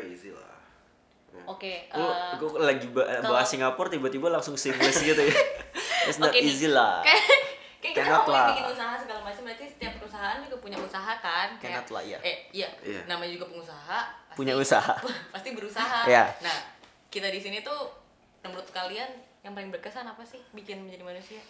easy 0.02 0.30
lah. 0.30 0.52
Ya. 1.30 1.44
oke 1.46 1.74
gue 1.90 1.98
eh, 2.00 2.34
gue 2.38 2.50
lagi 2.60 2.88
ba- 2.88 3.10
kalau- 3.10 3.34
bahas 3.34 3.48
Singapura 3.48 3.90
tiba-tiba 3.90 4.30
langsung 4.30 4.54
seamless 4.54 5.02
gitu 5.02 5.18
ya 5.18 5.34
it's 6.08 6.18
not 6.18 6.30
nih. 6.30 6.46
easy 6.46 6.66
lah 6.68 7.02
kayak 7.06 7.26
kayak 7.82 7.94
kita 7.96 8.06
ngomongin 8.06 8.30
lah. 8.32 8.48
bikin 8.54 8.66
usaha 8.70 8.94
segala 8.96 9.20
macam 9.20 9.42
berarti 9.44 9.66
setiap 9.66 9.94
perusahaan 9.98 10.38
juga 10.40 10.56
punya 10.58 10.78
usaha 10.78 11.14
kan 11.18 11.48
Cannot 11.58 11.90
lah, 11.90 12.02
iya. 12.02 12.18
eh 12.22 12.38
iya 12.52 12.70
Iya. 12.80 13.02
namanya 13.06 13.34
juga 13.34 13.50
pengusaha 13.50 13.98
pasti- 14.24 14.38
Punya 14.38 14.54
usaha. 14.56 14.94
pasti 15.34 15.50
berusaha 15.52 16.00
Iya. 16.06 16.30
nah 16.40 16.58
kita 17.10 17.28
di 17.28 17.40
sini 17.40 17.60
tuh 17.60 17.82
menurut 18.40 18.70
kalian 18.70 19.10
yang 19.42 19.52
paling 19.52 19.70
berkesan 19.70 20.06
apa 20.06 20.22
sih 20.22 20.40
bikin 20.52 20.82
menjadi 20.82 21.02
manusia 21.04 21.42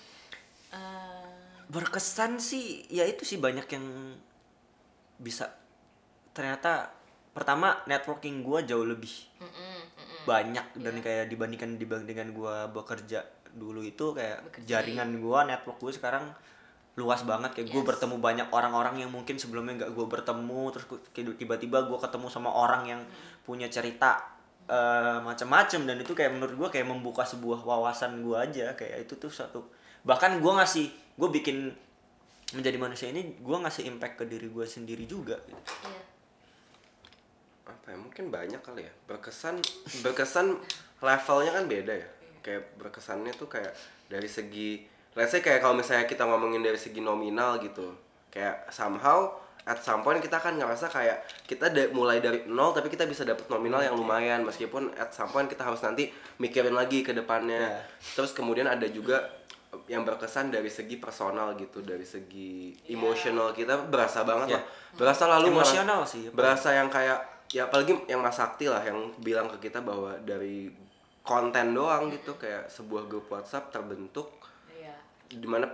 Eh, 0.71 1.29
berkesan 1.67 2.39
sih 2.39 2.87
ya 2.87 3.03
itu 3.03 3.21
sih 3.21 3.37
banyak 3.37 3.67
yang 3.67 4.15
bisa 5.15 5.45
ternyata 6.31 6.89
pertama 7.33 7.81
networking 7.85 8.45
gua 8.45 8.61
jauh 8.61 8.85
lebih 8.85 9.11
Mm-mm, 9.41 9.49
mm-mm. 9.49 10.21
banyak 10.23 10.65
Iya. 10.77 10.81
dan 10.85 10.95
kayak 11.01 11.25
dibandingkan 11.27 11.75
dibandingkan 11.75 12.29
gua 12.31 12.69
bekerja 12.69 13.25
dulu 13.53 13.81
itu 13.81 14.13
kayak 14.13 14.65
jaringan 14.65 15.17
gua 15.17 15.45
network 15.45 15.77
gue 15.77 15.93
sekarang 15.93 16.29
luas 16.93 17.25
banget 17.25 17.57
kayak 17.57 17.73
gue 17.73 17.81
Yes. 17.81 17.89
bertemu 17.89 18.21
banyak 18.21 18.47
orang-orang 18.53 19.01
yang 19.01 19.09
mungkin 19.09 19.41
sebelumnya 19.41 19.81
nggak 19.81 19.91
gue 19.97 20.05
bertemu 20.05 20.61
terus 20.69 20.85
tiba-tiba 21.13 21.89
gue 21.89 21.97
ketemu 21.97 22.29
sama 22.29 22.53
orang 22.53 22.85
yang 22.85 23.01
punya 23.41 23.65
cerita 23.65 24.21
eh, 24.69 25.17
macam-macam 25.17 25.89
dan 25.89 25.97
itu 25.97 26.13
kayak 26.13 26.37
menurut 26.37 26.53
gue 26.53 26.69
kayak 26.77 26.85
membuka 26.85 27.25
sebuah 27.25 27.65
wawasan 27.65 28.21
gue 28.21 28.37
aja 28.37 28.77
kayak 28.77 29.09
itu 29.09 29.17
tuh 29.17 29.33
satu 29.33 29.65
bahkan 30.05 30.37
gue 30.37 30.53
ngasih 30.53 30.85
gue 31.17 31.29
bikin 31.33 31.73
menjadi 32.53 32.77
manusia 32.77 33.09
ini 33.09 33.41
gue 33.41 33.57
ngasih 33.57 33.89
impact 33.89 34.21
ke 34.21 34.25
diri 34.29 34.53
gue 34.53 34.65
sendiri 34.65 35.09
juga 35.09 35.41
gitu. 35.49 35.57
Iya. 35.57 36.12
Ya 38.13 38.21
mungkin 38.21 38.29
banyak 38.29 38.61
kali 38.61 38.81
ya. 38.85 38.93
Berkesan 39.07 39.57
berkesan 39.99 40.53
levelnya 40.99 41.51
kan 41.51 41.65
beda 41.65 41.93
ya. 41.93 42.07
Kayak 42.39 42.77
berkesannya 42.77 43.33
tuh 43.33 43.49
kayak 43.49 43.73
dari 44.05 44.29
segi 44.29 44.85
let's 45.13 45.29
say 45.29 45.41
kayak 45.41 45.59
kalau 45.59 45.73
misalnya 45.73 46.05
kita 46.05 46.21
ngomongin 46.21 46.61
dari 46.61 46.77
segi 46.77 46.99
nominal 46.99 47.57
gitu 47.57 47.89
kayak 48.29 48.69
somehow 48.69 49.29
at 49.63 49.79
some 49.79 50.01
point 50.01 50.19
kita 50.19 50.37
akan 50.37 50.57
ngerasa 50.57 50.89
kayak 50.89 51.21
kita 51.45 51.69
da- 51.69 51.87
mulai 51.89 52.19
dari 52.19 52.43
nol 52.45 52.69
tapi 52.69 52.89
kita 52.89 53.05
bisa 53.05 53.23
dapet 53.23 53.47
nominal 53.47 53.81
yang 53.81 53.95
lumayan. 53.95 54.43
Meskipun 54.43 54.93
at 54.93 55.09
some 55.09 55.29
point 55.29 55.49
kita 55.49 55.63
harus 55.63 55.81
nanti 55.81 56.13
mikirin 56.37 56.77
lagi 56.77 57.01
ke 57.01 57.11
depannya. 57.11 57.65
Iya. 57.65 57.81
terus 58.13 58.37
kemudian 58.37 58.67
ada 58.67 58.85
juga 58.85 59.25
yang 59.89 60.05
berkesan 60.05 60.53
dari 60.53 60.69
segi 60.69 61.01
personal 61.01 61.57
gitu 61.57 61.81
dari 61.81 62.05
segi 62.05 62.77
emosional 62.85 63.49
kita 63.51 63.89
berasa 63.89 64.21
banget 64.21 64.53
Iya. 64.53 64.57
lah. 64.61 64.63
Berasa 64.93 65.23
lalu 65.25 65.49
Emosional 65.49 66.05
sih, 66.05 66.29
apa? 66.29 66.37
berasa 66.37 66.69
yang 66.69 66.93
kayak 66.93 67.32
ya 67.53 67.69
apalagi 67.69 67.93
yang 68.09 68.25
Mas 68.25 68.41
Sakti 68.41 68.65
lah 68.65 68.81
yang 68.81 69.13
bilang 69.21 69.45
ke 69.45 69.69
kita 69.69 69.85
bahwa 69.85 70.17
dari 70.25 70.73
konten 71.21 71.77
doang 71.77 72.09
gitu 72.09 72.35
kayak 72.35 72.65
sebuah 72.67 73.05
grup 73.05 73.29
WhatsApp 73.29 73.69
terbentuk. 73.69 74.41
Iya. 74.73 74.97
di 75.29 75.47
mana 75.47 75.69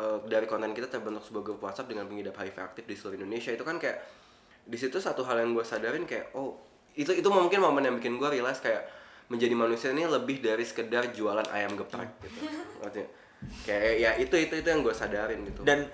eh, 0.00 0.18
dari 0.26 0.48
konten 0.48 0.72
kita 0.72 0.88
terbentuk 0.88 1.20
sebuah 1.20 1.44
grup 1.44 1.60
WhatsApp 1.60 1.92
dengan 1.92 2.08
pengidap 2.08 2.40
HIV 2.40 2.56
aktif 2.56 2.84
di 2.88 2.96
seluruh 2.96 3.20
Indonesia. 3.20 3.52
Itu 3.52 3.68
kan 3.68 3.76
kayak 3.76 4.00
di 4.64 4.76
situ 4.80 4.96
satu 4.96 5.20
hal 5.28 5.44
yang 5.44 5.52
gue 5.52 5.64
sadarin 5.64 6.08
kayak 6.08 6.32
oh 6.32 6.56
itu 6.96 7.12
itu 7.12 7.28
mungkin 7.28 7.60
momen 7.60 7.84
yang 7.84 7.96
bikin 8.00 8.16
gue 8.16 8.28
realize 8.40 8.58
kayak 8.64 8.88
menjadi 9.30 9.54
manusia 9.54 9.94
ini 9.94 10.08
lebih 10.08 10.42
dari 10.42 10.66
sekedar 10.66 11.12
jualan 11.12 11.46
ayam 11.52 11.76
geprek 11.76 12.16
gitu. 12.24 12.48
Maksudnya, 12.82 13.08
kayak 13.62 13.92
ya 14.00 14.10
itu 14.18 14.34
itu 14.40 14.54
itu 14.58 14.68
yang 14.72 14.82
gue 14.82 14.94
sadarin 14.96 15.44
gitu. 15.46 15.62
Dan 15.62 15.86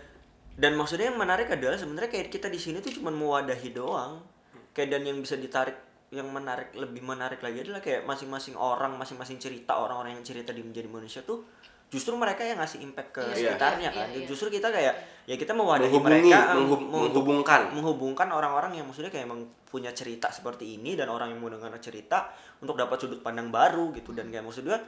dan 0.56 0.72
maksudnya 0.72 1.12
yang 1.12 1.20
menarik 1.20 1.52
adalah 1.52 1.76
sebenarnya 1.76 2.08
kayak 2.08 2.32
kita 2.32 2.48
di 2.48 2.56
sini 2.56 2.80
tuh 2.80 2.94
cuma 2.96 3.12
mewadahi 3.12 3.76
doang 3.76 4.35
kayak 4.76 4.92
dan 4.92 5.02
yang 5.02 5.16
bisa 5.16 5.34
ditarik 5.34 5.72
yang 6.06 6.28
menarik 6.28 6.70
lebih 6.76 7.00
menarik 7.00 7.40
lagi 7.40 7.64
adalah 7.64 7.80
kayak 7.80 8.04
masing-masing 8.04 8.54
orang 8.54 8.94
masing-masing 8.94 9.40
cerita 9.40 9.74
orang-orang 9.74 10.14
yang 10.14 10.22
cerita 10.22 10.52
di 10.52 10.60
menjadi 10.60 10.86
manusia 10.86 11.24
tuh 11.24 11.48
justru 11.86 12.12
mereka 12.12 12.42
yang 12.42 12.58
ngasih 12.58 12.82
impact 12.82 13.10
ke 13.10 13.22
Iya, 13.32 13.54
sekitarnya 13.54 13.88
iya, 13.88 13.96
kan. 13.96 14.06
iya, 14.10 14.18
iya. 14.20 14.26
justru 14.26 14.50
kita 14.50 14.68
kayak 14.68 14.94
ya 15.24 15.34
kita 15.34 15.54
mewadahi 15.54 15.86
Menghubungi, 15.88 16.28
mereka 16.28 16.38
menghub- 16.52 16.82
menghub- 16.82 16.90
menghubungkan. 17.08 17.60
menghubungkan 17.72 18.28
orang-orang 18.28 18.74
yang 18.74 18.86
maksudnya 18.86 19.08
kayak 19.08 19.24
emang 19.24 19.40
punya 19.64 19.90
cerita 19.90 20.28
seperti 20.28 20.76
ini 20.76 20.94
dan 20.94 21.08
orang 21.08 21.30
yang 21.30 21.38
mau 21.38 21.46
dengar 21.46 21.70
cerita 21.78 22.30
untuk 22.58 22.74
dapat 22.74 22.98
sudut 22.98 23.22
pandang 23.22 23.50
baru 23.50 23.94
gitu. 23.94 24.10
Dan 24.10 24.30
kayak 24.30 24.42
maksud 24.42 24.66
gue 24.66 24.78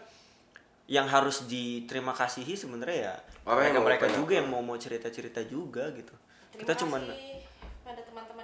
yang 0.89 1.07
harus 1.07 1.47
diterima 1.47 2.11
kasihi 2.11 2.57
sebenarnya 2.57 2.99
ya 2.99 3.15
Orang 3.45 3.63
yang 3.69 3.79
mereka 3.79 4.07
mereka 4.07 4.19
juga 4.19 4.33
yang 4.35 4.49
mau 4.49 4.59
mau 4.61 4.75
cerita 4.75 5.07
cerita 5.09 5.39
juga 5.45 5.91
gitu. 5.95 6.15
Kita 6.51 6.75
cuman 6.75 7.03
pada 7.85 8.01
teman-teman 8.03 8.38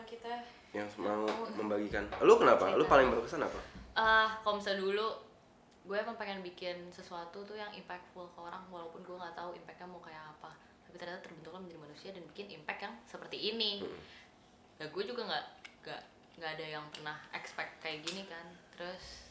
yang 0.75 0.91
mau 0.99 1.25
membagikan. 1.55 2.03
Lu 2.27 2.35
kenapa? 2.35 2.75
Lu 2.75 2.85
paling 2.85 3.09
berkesan 3.15 3.47
apa? 3.47 3.61
Ah 3.95 4.35
kalau 4.43 4.59
misalnya 4.59 4.83
dulu 4.83 5.07
gue 5.85 5.97
emang 6.01 6.19
pengen 6.19 6.43
bikin 6.43 6.91
sesuatu 6.91 7.45
tuh 7.47 7.55
yang 7.55 7.71
impactful 7.71 8.27
ke 8.35 8.39
orang 8.41 8.65
walaupun 8.73 9.05
gue 9.07 9.15
nggak 9.15 9.37
tahu 9.39 9.55
impactnya 9.55 9.87
mau 9.87 10.03
kayak 10.03 10.35
apa. 10.35 10.51
Tapi 10.91 10.97
ternyata 10.99 11.23
terbentuklah 11.23 11.63
menjadi 11.63 11.81
manusia 11.81 12.11
dan 12.11 12.27
bikin 12.35 12.47
impact 12.59 12.81
yang 12.83 12.95
seperti 13.07 13.55
ini. 13.55 13.87
Ya 14.83 14.91
gue 14.91 15.05
juga 15.07 15.23
nggak 15.31 15.45
nggak 15.87 16.03
nggak 16.43 16.51
ada 16.59 16.67
yang 16.67 16.85
pernah 16.91 17.17
expect 17.31 17.79
kayak 17.79 18.03
gini 18.03 18.27
kan. 18.27 18.47
Terus 18.75 19.31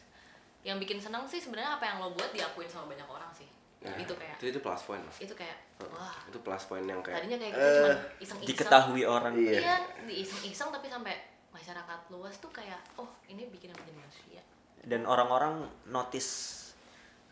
yang 0.63 0.79
bikin 0.79 0.95
seneng 0.95 1.27
sih 1.27 1.43
sebenarnya 1.43 1.75
apa 1.75 1.83
yang 1.83 2.00
lo 2.00 2.15
buat 2.15 2.31
diakuin 2.31 2.71
sama 2.71 2.88
banyak 2.88 3.09
orang 3.09 3.27
sih. 3.35 3.51
Nah, 3.83 4.00
itu 4.00 4.15
kayak 4.15 4.39
itu 4.39 4.47
itu 4.47 4.59
plus 4.63 4.81
point 4.88 5.03
lah. 5.03 5.15
itu 5.19 5.33
kayak 5.35 5.57
wah. 5.91 6.15
Itu 6.31 6.39
plus 6.39 6.63
point 6.71 6.88
yang 6.88 7.03
kayak 7.03 7.19
tadinya 7.19 7.38
kayak 7.43 7.51
kita 7.51 7.67
eh, 7.67 7.75
cuma 7.75 7.91
iseng-iseng. 8.23 8.47
Diketahui 8.47 9.03
orang. 9.03 9.33
Iya. 9.35 9.59
iya 9.59 9.75
di 10.07 10.23
iseng-iseng 10.23 10.71
tapi 10.71 10.88
sampai 10.88 11.32
masyarakat 11.63 12.00
luas 12.12 12.36
tuh 12.43 12.51
kayak 12.51 12.75
oh 13.00 13.08
ini 13.32 13.48
bikin 13.48 13.72
yang 13.72 13.79
menjadi 13.79 14.00
manusia? 14.03 14.41
Dan 14.84 15.08
orang-orang 15.08 15.63
notice 15.88 16.60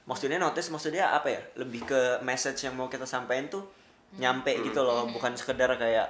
maksudnya 0.08 0.40
notice 0.40 0.72
maksudnya 0.72 1.12
apa 1.12 1.28
ya? 1.28 1.42
Lebih 1.60 1.84
ke 1.84 2.02
message 2.24 2.64
yang 2.64 2.80
mau 2.80 2.88
kita 2.88 3.04
sampaikan 3.04 3.52
tuh 3.52 3.68
nyampe 4.16 4.56
gitu 4.64 4.80
loh 4.84 5.08
bukan 5.12 5.36
sekedar 5.36 5.72
kayak 5.76 6.08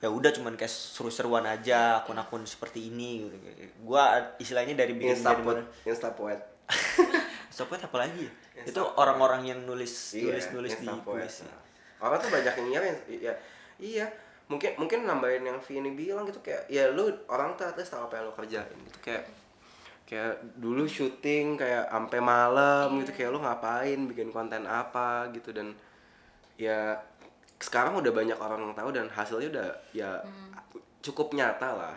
ya 0.00 0.08
udah 0.12 0.28
cuman 0.36 0.52
kayak 0.60 0.68
seru-seruan 0.68 1.48
aja 1.48 2.04
akun-akun 2.04 2.44
seperti 2.44 2.92
ini 2.92 3.24
gitu. 3.24 3.36
Gua 3.80 4.36
istilahnya 4.36 4.76
dari 4.76 4.92
bikin 4.92 5.16
insta 5.16 5.32
dari 5.32 5.40
poet 5.40 5.64
insta 5.88 6.12
poet. 6.12 6.40
Sopet 7.56 7.80
apa 7.80 7.96
lagi 8.04 8.28
ya? 8.28 8.64
itu 8.64 8.80
orang-orang 8.96 9.44
yang 9.46 9.60
nulis 9.68 10.16
Iya, 10.16 10.32
nulis 10.32 10.46
nulis 10.56 10.72
di 10.80 10.88
puisi 11.04 11.44
Nah, 11.44 11.60
orang 12.08 12.18
tuh 12.18 12.30
banyak 12.32 12.54
yang 12.72 12.96
ya 13.08 13.32
iya 13.78 14.06
mungkin 14.44 14.76
mungkin 14.76 15.08
nambahin 15.08 15.44
yang 15.44 15.58
Vini 15.64 15.96
bilang 15.96 16.28
gitu 16.28 16.44
kayak 16.44 16.68
ya 16.68 16.92
lu 16.92 17.08
orang 17.32 17.56
tuh 17.56 17.64
atas 17.64 17.88
tahu 17.88 18.08
apa 18.08 18.20
yang 18.20 18.24
lu 18.28 18.34
kerjain 18.36 18.78
gitu. 18.90 18.98
Kayak 19.00 19.24
kayak 20.04 20.34
dulu 20.60 20.84
syuting 20.84 21.56
kayak 21.56 21.88
sampai 21.88 22.20
malam 22.20 22.92
gitu 23.00 23.10
kayak 23.16 23.32
lu 23.32 23.40
ngapain 23.40 23.98
bikin 24.04 24.28
konten 24.28 24.68
apa 24.68 25.32
gitu. 25.32 25.52
Dan 25.56 25.72
ya 26.60 27.00
sekarang 27.56 27.96
udah 27.98 28.12
banyak 28.12 28.36
orang 28.36 28.60
yang 28.68 28.74
tahu 28.76 28.90
dan 28.92 29.08
hasilnya 29.08 29.48
udah 29.48 29.68
ya 29.96 30.10
cukup 31.00 31.32
nyata 31.32 31.68
lah. 31.72 31.96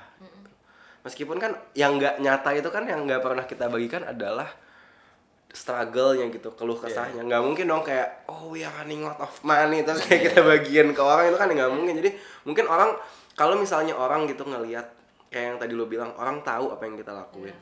Meskipun 1.03 1.39
kan 1.39 1.55
yang 1.75 1.95
nggak 1.99 2.19
nyata 2.19 2.51
itu 2.55 2.67
kan 2.67 2.83
yang 2.83 3.07
nggak 3.07 3.23
pernah 3.23 3.43
kita 3.47 3.71
bagikan 3.71 4.03
adalah 4.03 4.47
struggle-nya 5.57 6.29
gitu 6.29 6.53
keluh 6.53 6.77
kesahnya. 6.77 7.25
Nggak 7.25 7.41
mungkin 7.41 7.65
dong 7.65 7.81
kayak 7.81 8.29
oh 8.29 8.53
we 8.53 8.61
are 8.61 8.69
running 8.77 9.01
out 9.01 9.17
of 9.17 9.33
money. 9.41 9.81
Terus 9.81 10.05
kayak 10.05 10.21
kita 10.29 10.39
bagian 10.45 10.93
ke 10.93 11.01
orang 11.01 11.33
itu 11.33 11.37
kan 11.37 11.49
nggak 11.49 11.71
mungkin. 11.73 11.93
Jadi 11.97 12.09
mungkin 12.45 12.69
orang 12.69 12.93
kalau 13.33 13.57
misalnya 13.57 13.97
orang 13.97 14.29
gitu 14.29 14.45
ngelihat 14.45 14.85
kayak 15.27 15.45
yang 15.49 15.57
tadi 15.57 15.73
lo 15.73 15.89
bilang 15.89 16.13
orang 16.15 16.45
tahu 16.45 16.69
apa 16.69 16.85
yang 16.85 16.95
kita 16.95 17.09
lakuin. 17.11 17.57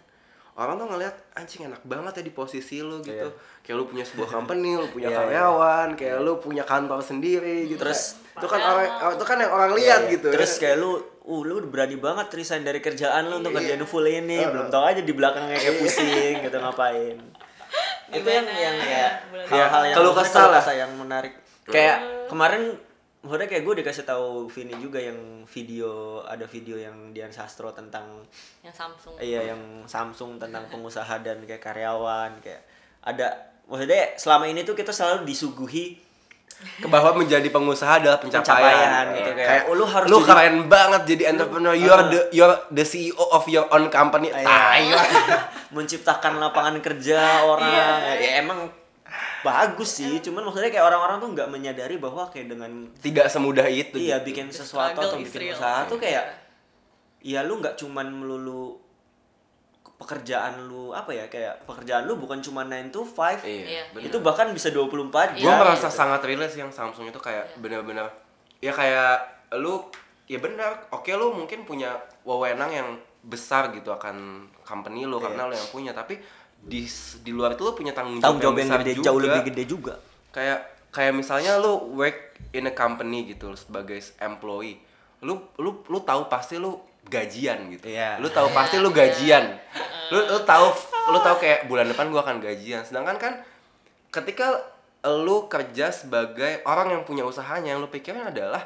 Orang 0.55 0.79
tuh 0.79 0.87
ngelihat 0.87 1.11
anjing 1.35 1.67
enak 1.67 1.83
banget 1.83 2.15
ya 2.15 2.23
di 2.23 2.31
posisi 2.31 2.79
lo 2.79 2.99
gitu. 2.99 3.27
Kayak 3.59 3.75
lu 3.75 3.83
punya 3.87 4.07
sebuah 4.07 4.29
company 4.29 4.79
lu 4.79 4.87
punya 4.87 5.11
Iya, 5.11 5.15
iya. 5.15 5.19
karyawan 5.43 5.87
kayak 5.99 6.17
lu 6.23 6.33
punya 6.39 6.63
kantor 6.63 6.99
sendiri 6.99 7.67
gitu. 7.67 7.79
Terus- 7.79 8.19
Kayak, 8.35 8.39
itu 8.39 8.47
kan 8.51 8.61
orang 8.63 8.87
itu 9.15 9.25
kan 9.27 9.37
yang 9.39 9.51
orang 9.51 9.71
lihat 9.75 9.99
Iya, 9.99 10.07
iya. 10.07 10.13
gitu. 10.15 10.27
Terus 10.31 10.51
ya. 10.55 10.59
kayak 10.59 10.77
lu 10.79 10.91
uh 11.25 11.41
lu 11.41 11.53
udah 11.59 11.69
berani 11.71 11.97
banget 11.97 12.27
resign 12.31 12.63
dari 12.63 12.79
kerjaan 12.79 13.27
lu 13.27 13.39
untuk 13.39 13.51
Iya. 13.51 13.59
kerjaan 13.75 13.83
full 13.83 14.07
ini. 14.07 14.39
Belum 14.47 14.67
tahu 14.71 14.83
aja 14.85 15.01
di 15.03 15.11
belakangnya 15.11 15.57
kayak 15.59 15.75
pusing 15.81 16.35
gitu 16.39 16.55
ngapain 16.55 17.17
itu 18.21 18.29
yang 18.29 18.47
yang 18.47 18.77
ya 18.79 19.07
hal-hal 19.49 19.81
yang 19.91 19.95
Keluh 19.97 20.13
maksudnya 20.15 20.31
kesah 20.31 20.45
keluh 20.47 20.55
lah. 20.55 20.75
yang 20.75 20.91
menarik. 20.95 21.33
Kayak 21.65 21.97
kemarin 22.29 22.63
maksudnya 23.25 23.49
kayak 23.49 23.63
gue 23.65 23.73
dikasih 23.81 24.05
tahu 24.05 24.45
Vini 24.53 24.77
juga 24.77 25.01
yang 25.01 25.17
video 25.49 26.21
ada 26.21 26.45
video 26.45 26.77
yang 26.77 27.09
Dian 27.09 27.33
Sastro 27.33 27.73
tentang 27.73 28.21
yang 28.61 28.75
Samsung. 28.75 29.17
Iya 29.17 29.55
yang 29.55 29.89
Samsung 29.89 30.37
tentang 30.37 30.69
pengusaha 30.69 31.17
dan 31.25 31.41
kayak 31.41 31.59
karyawan 31.59 32.37
kayak 32.45 32.61
ada 33.01 33.53
maksudnya 33.65 34.13
selama 34.21 34.45
ini 34.45 34.61
tuh 34.61 34.77
kita 34.77 34.93
selalu 34.93 35.25
disuguhi 35.25 36.04
ke 36.55 36.87
bahwa 36.87 37.19
menjadi 37.19 37.45
pengusaha 37.51 37.99
adalah 37.99 38.17
pencapaian, 38.17 38.63
Pencapaian 38.63 39.05
gitu, 39.11 39.31
kayak, 39.35 39.47
kayak, 39.47 39.63
oh, 39.67 39.73
lu 39.75 39.85
harus 39.85 40.07
lu 40.07 40.17
jadi- 40.23 40.27
keren 40.31 40.55
banget 40.71 41.01
jadi 41.03 41.23
entrepreneur. 41.35 41.75
You're 41.75 42.05
the 42.07 42.19
you're 42.31 42.55
the 42.71 42.85
CEO 42.87 43.25
of 43.31 43.43
your 43.51 43.67
own 43.69 43.91
company. 43.91 44.31
Iya. 44.31 44.43
tai. 44.43 44.87
Menciptakan 45.75 46.39
lapangan 46.39 46.79
kerja 46.79 47.43
orang. 47.43 47.69
Ya 48.17 48.39
emang 48.39 48.71
bagus 49.45 50.01
sih. 50.01 50.23
Cuman 50.23 50.47
maksudnya 50.47 50.71
kayak 50.73 50.85
orang-orang 50.87 51.17
tuh 51.21 51.29
nggak 51.35 51.49
menyadari 51.51 51.95
bahwa 52.01 52.31
kayak 52.33 52.47
dengan 52.55 52.71
tidak 53.03 53.27
semudah 53.29 53.67
itu 53.69 53.99
iya 54.01 54.17
gitu. 54.19 54.33
bikin 54.33 54.47
sesuatu 54.49 54.97
atau 54.97 55.19
bikin 55.21 55.51
real. 55.51 55.55
usaha 55.59 55.85
tuh 55.85 56.01
kayak 56.01 56.23
ya 57.21 57.45
lu 57.45 57.61
nggak 57.61 57.77
cuman 57.77 58.09
melulu 58.09 58.84
pekerjaan 60.05 60.69
lu 60.69 60.93
apa 60.93 61.09
ya 61.09 61.25
kayak 61.25 61.65
pekerjaan 61.65 62.05
lu 62.05 62.13
bukan 62.15 62.37
cuma 62.37 62.61
9 62.61 62.93
to 62.93 63.01
5 63.01 63.41
iya, 63.41 63.65
Iya. 63.65 63.83
bener. 63.89 64.05
itu 64.05 64.17
bahkan 64.21 64.53
bisa 64.53 64.69
24 64.69 65.33
gue 65.33 65.41
jam 65.41 65.57
merasa 65.57 65.89
gitu. 65.89 65.97
sangat 65.97 66.21
relate 66.21 66.53
yang 66.53 66.69
Samsung 66.69 67.09
itu 67.09 67.17
kayak 67.17 67.57
benar-benar 67.57 68.13
ya 68.61 68.69
kayak 68.69 69.25
lu 69.57 69.81
ya 70.29 70.37
benar 70.37 70.85
oke 70.93 71.09
lu 71.09 71.33
mungkin 71.33 71.65
punya 71.65 71.97
wewenang 72.21 72.69
yang 72.69 72.89
besar 73.25 73.73
gitu 73.73 73.89
akan 73.89 74.45
company 74.61 75.09
lu 75.09 75.17
karena 75.17 75.49
lu 75.49 75.57
yang 75.57 75.69
punya 75.73 75.89
tapi 75.89 76.21
di 76.55 76.85
di 77.25 77.31
luar 77.33 77.57
itu 77.57 77.61
lu 77.61 77.73
punya 77.73 77.89
tanggung 77.89 78.21
jawab, 78.21 78.37
tanggung 78.37 78.43
jawab 78.45 78.57
yang 78.61 78.69
besar 78.69 78.79
gede 78.85 78.93
juga. 78.93 79.05
jauh 79.09 79.19
lebih 79.21 79.41
gede 79.49 79.63
juga 79.65 79.93
kayak 80.29 80.59
kayak 80.93 81.13
misalnya 81.17 81.57
lu 81.57 81.97
work 81.97 82.17
in 82.53 82.69
a 82.69 82.73
company 82.73 83.25
gitu 83.25 83.49
sebagai 83.57 83.97
employee 84.17 84.77
lu 85.21 85.41
lu 85.57 85.81
lu 85.83 85.99
tahu 86.01 86.29
pasti 86.29 86.61
lu 86.61 86.77
gajian 87.05 87.69
gitu 87.69 87.85
Iya. 87.87 88.17
lu 88.17 88.27
tahu 88.27 88.49
pasti 88.49 88.77
lu 88.77 88.89
gajian 88.89 89.55
lu 90.07 90.19
lu 90.21 90.39
tahu 90.41 90.67
lu 91.07 91.19
tahu 91.19 91.35
kayak 91.37 91.65
bulan 91.65 91.85
depan 91.85 92.09
gua 92.09 92.21
akan 92.21 92.37
gajian 92.39 92.81
sedangkan 92.81 93.15
kan 93.15 93.33
ketika 94.09 94.57
lu 95.05 95.45
kerja 95.45 95.89
sebagai 95.89 96.63
orang 96.63 96.89
yang 96.91 97.03
punya 97.03 97.21
usahanya 97.21 97.71
yang 97.71 97.79
lu 97.79 97.87
pikirin 97.87 98.25
adalah 98.25 98.65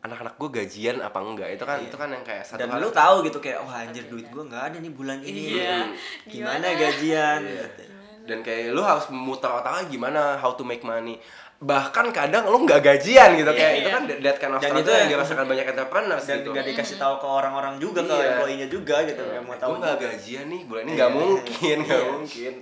anak-anak 0.00 0.34
gue 0.34 0.50
gajian 0.56 0.96
apa 0.98 1.20
enggak 1.20 1.52
itu 1.52 1.60
kan 1.62 1.78
itu 1.78 1.92
kan 1.92 2.08
yang 2.08 2.24
kayak 2.24 2.40
satu 2.40 2.58
dan 2.58 2.72
lu 2.74 2.88
tahu 2.90 3.20
gitu 3.22 3.36
kayak 3.38 3.60
oh 3.60 3.68
anjir 3.68 4.08
duit 4.08 4.26
gue 4.26 4.42
nggak 4.42 4.64
ada 4.64 4.76
nih 4.78 4.90
bulan 4.90 5.20
ini 5.20 5.60
Iya. 5.60 5.92
gimana, 6.24 6.56
Gimana? 6.64 6.68
gajian 6.74 7.40
Iya. 7.40 7.64
gitu. 7.68 7.82
Dan 8.22 8.38
kayak 8.40 8.70
lu 8.70 8.80
harus 8.80 9.08
memutar 9.08 9.52
otaknya 9.54 9.84
gimana 9.88 10.20
how 10.36 10.52
to 10.52 10.62
make 10.62 10.82
money 10.82 11.16
bahkan 11.58 12.08
kadang 12.08 12.44
lu 12.44 12.64
nggak 12.64 12.80
gajian 12.80 13.34
gitu 13.34 13.50
kayak 13.50 13.72
Iya. 13.74 13.78
itu 13.78 13.88
kan 13.90 14.02
that 14.08 14.36
kind 14.36 14.52
of 14.52 14.60
Dan 14.60 14.72
itu 14.76 14.88
yang 14.90 15.08
dirasakan 15.10 15.44
banyak 15.44 15.66
entrepreneurs 15.66 16.24
dan 16.24 16.36
gitu 16.38 16.48
nggak 16.50 16.66
dikasih 16.66 16.96
tahu 16.96 17.14
ke 17.16 17.26
orang-orang 17.28 17.74
juga 17.76 18.00
ke 18.00 18.08
Iya. 18.10 18.28
employee-nya 18.32 18.68
juga 18.68 18.96
gitu 19.04 19.20
yang 19.22 19.44
mau 19.44 19.52
tahu 19.54 19.70
gue 19.70 19.78
nggak 19.78 19.94
juga. 19.94 20.08
gajian 20.10 20.46
nih 20.46 20.60
bulan 20.64 20.82
ini 20.82 20.92
nggak 20.94 21.10
Iya. 21.10 21.18
mungkin 21.18 21.76
nggak 21.84 22.00
Iya. 22.00 22.10
mungkin 22.10 22.54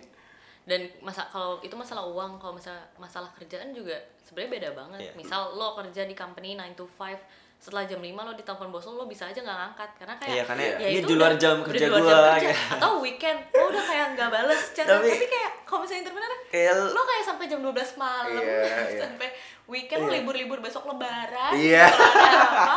dan 0.68 0.80
masa 1.00 1.22
kalau 1.26 1.56
itu 1.58 1.72
masalah 1.72 2.04
uang 2.04 2.36
kalau 2.36 2.52
masalah 2.52 2.82
masalah 2.96 3.30
kerjaan 3.32 3.70
juga 3.70 3.94
sebenarnya 4.20 4.50
beda 4.52 4.70
banget 4.74 5.00
Iya. 5.00 5.12
misal 5.14 5.54
lo 5.54 5.72
kerja 5.74 6.02
di 6.02 6.12
company 6.12 6.52
9 6.52 6.74
to 6.74 6.84
5 6.90 7.16
setelah 7.58 7.82
jam 7.84 7.98
5 7.98 8.14
lo 8.14 8.32
ditelepon 8.32 8.70
bos 8.70 8.86
lo 8.86 8.94
lo 8.94 9.04
bisa 9.04 9.26
aja 9.26 9.34
nggak 9.36 9.58
ngangkat 9.58 9.90
karena 9.98 10.14
kayak 10.16 10.30
Iya, 10.30 10.42
karena 10.46 10.62
ya 10.62 10.88
ini 10.88 10.96
itu 10.96 11.08
di 11.08 11.14
luar 11.14 11.34
jam 11.34 11.56
kerja 11.60 11.86
kayak. 11.90 12.56
atau 12.78 12.90
weekend 12.98 13.38
lo 13.50 13.64
udah 13.68 13.84
kayak 13.84 14.06
nggak 14.14 14.28
bales 14.30 14.62
chat 14.72 14.86
Tapi- 14.86 15.10
tapi, 15.10 15.26
kayak 15.26 15.50
kalau 15.66 15.82
misalnya 15.82 16.00
entrepreneur 16.02 16.32
kayak 16.48 16.72
lo 16.88 17.02
kayak 17.02 17.24
sampai 17.24 17.44
jam 17.44 17.58
12 17.60 17.74
malam 17.96 18.30
Iya, 18.38 18.62
iya. 18.88 18.98
sampai 19.00 19.28
weekend 19.66 20.00
lo 20.00 20.08
Iya. 20.08 20.14
libur-libur 20.16 20.58
besok 20.60 20.86
lebaran 20.86 21.52
Iya. 21.52 21.84
ada 21.90 22.40
apa 22.46 22.76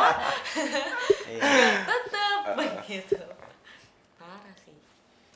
iya. 1.30 1.42
tetap 1.80 2.40
begitu 2.52 3.16
parah 4.18 4.54
sih 4.58 4.74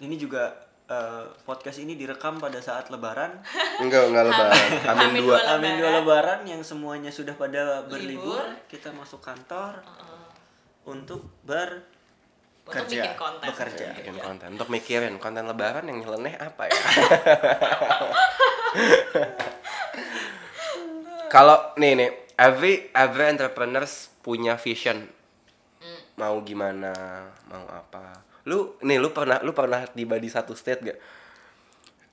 ini 0.00 0.14
juga 0.16 0.65
eh, 0.86 1.24
podcast 1.42 1.78
ini 1.82 1.94
direkam 1.94 2.38
pada 2.38 2.58
saat 2.62 2.88
lebaran. 2.88 3.42
Enggak 3.82 4.08
enggak 4.10 4.24
lebaran. 4.30 4.60
Amin 4.86 5.08
Amin 5.10 5.22
dua. 5.22 5.38
Amin 5.54 5.72
dua 5.78 5.90
Lebaran. 6.02 6.40
yang 6.46 6.62
semuanya 6.62 7.10
sudah 7.10 7.34
pada 7.34 7.82
berlibur, 7.86 8.38
Libur. 8.40 8.66
kita 8.70 8.94
masuk 8.94 9.20
kantor 9.20 9.82
Heeh. 9.82 10.26
untuk 10.86 11.26
ber 11.42 11.82
untuk 12.66 12.82
Kerja, 12.82 12.98
bikin 12.98 13.14
konten. 13.14 13.46
Bekerja. 13.46 13.86
bikin 13.94 14.16
konten. 14.18 14.48
Untuk 14.58 14.68
mikirin 14.70 15.14
konten 15.22 15.46
lebaran 15.46 15.86
yang 15.86 16.02
nyeleneh 16.02 16.34
apa 16.34 16.66
ya? 16.66 16.74
Kalau 21.34 21.74
nih 21.78 21.94
nih. 21.94 22.10
Every 22.36 22.92
every 22.92 23.32
entrepreneurs 23.32 24.12
punya 24.20 24.60
vision. 24.60 25.08
Mau 26.20 26.44
gimana 26.44 26.92
mau 27.48 27.64
apa 27.64 28.12
lu 28.46 28.78
nih 28.80 28.98
lu 29.02 29.10
pernah 29.10 29.42
lu 29.42 29.50
pernah 29.50 29.82
tiba 29.90 30.16
di 30.22 30.30
satu 30.30 30.54
state 30.54 30.80
gak 30.86 30.98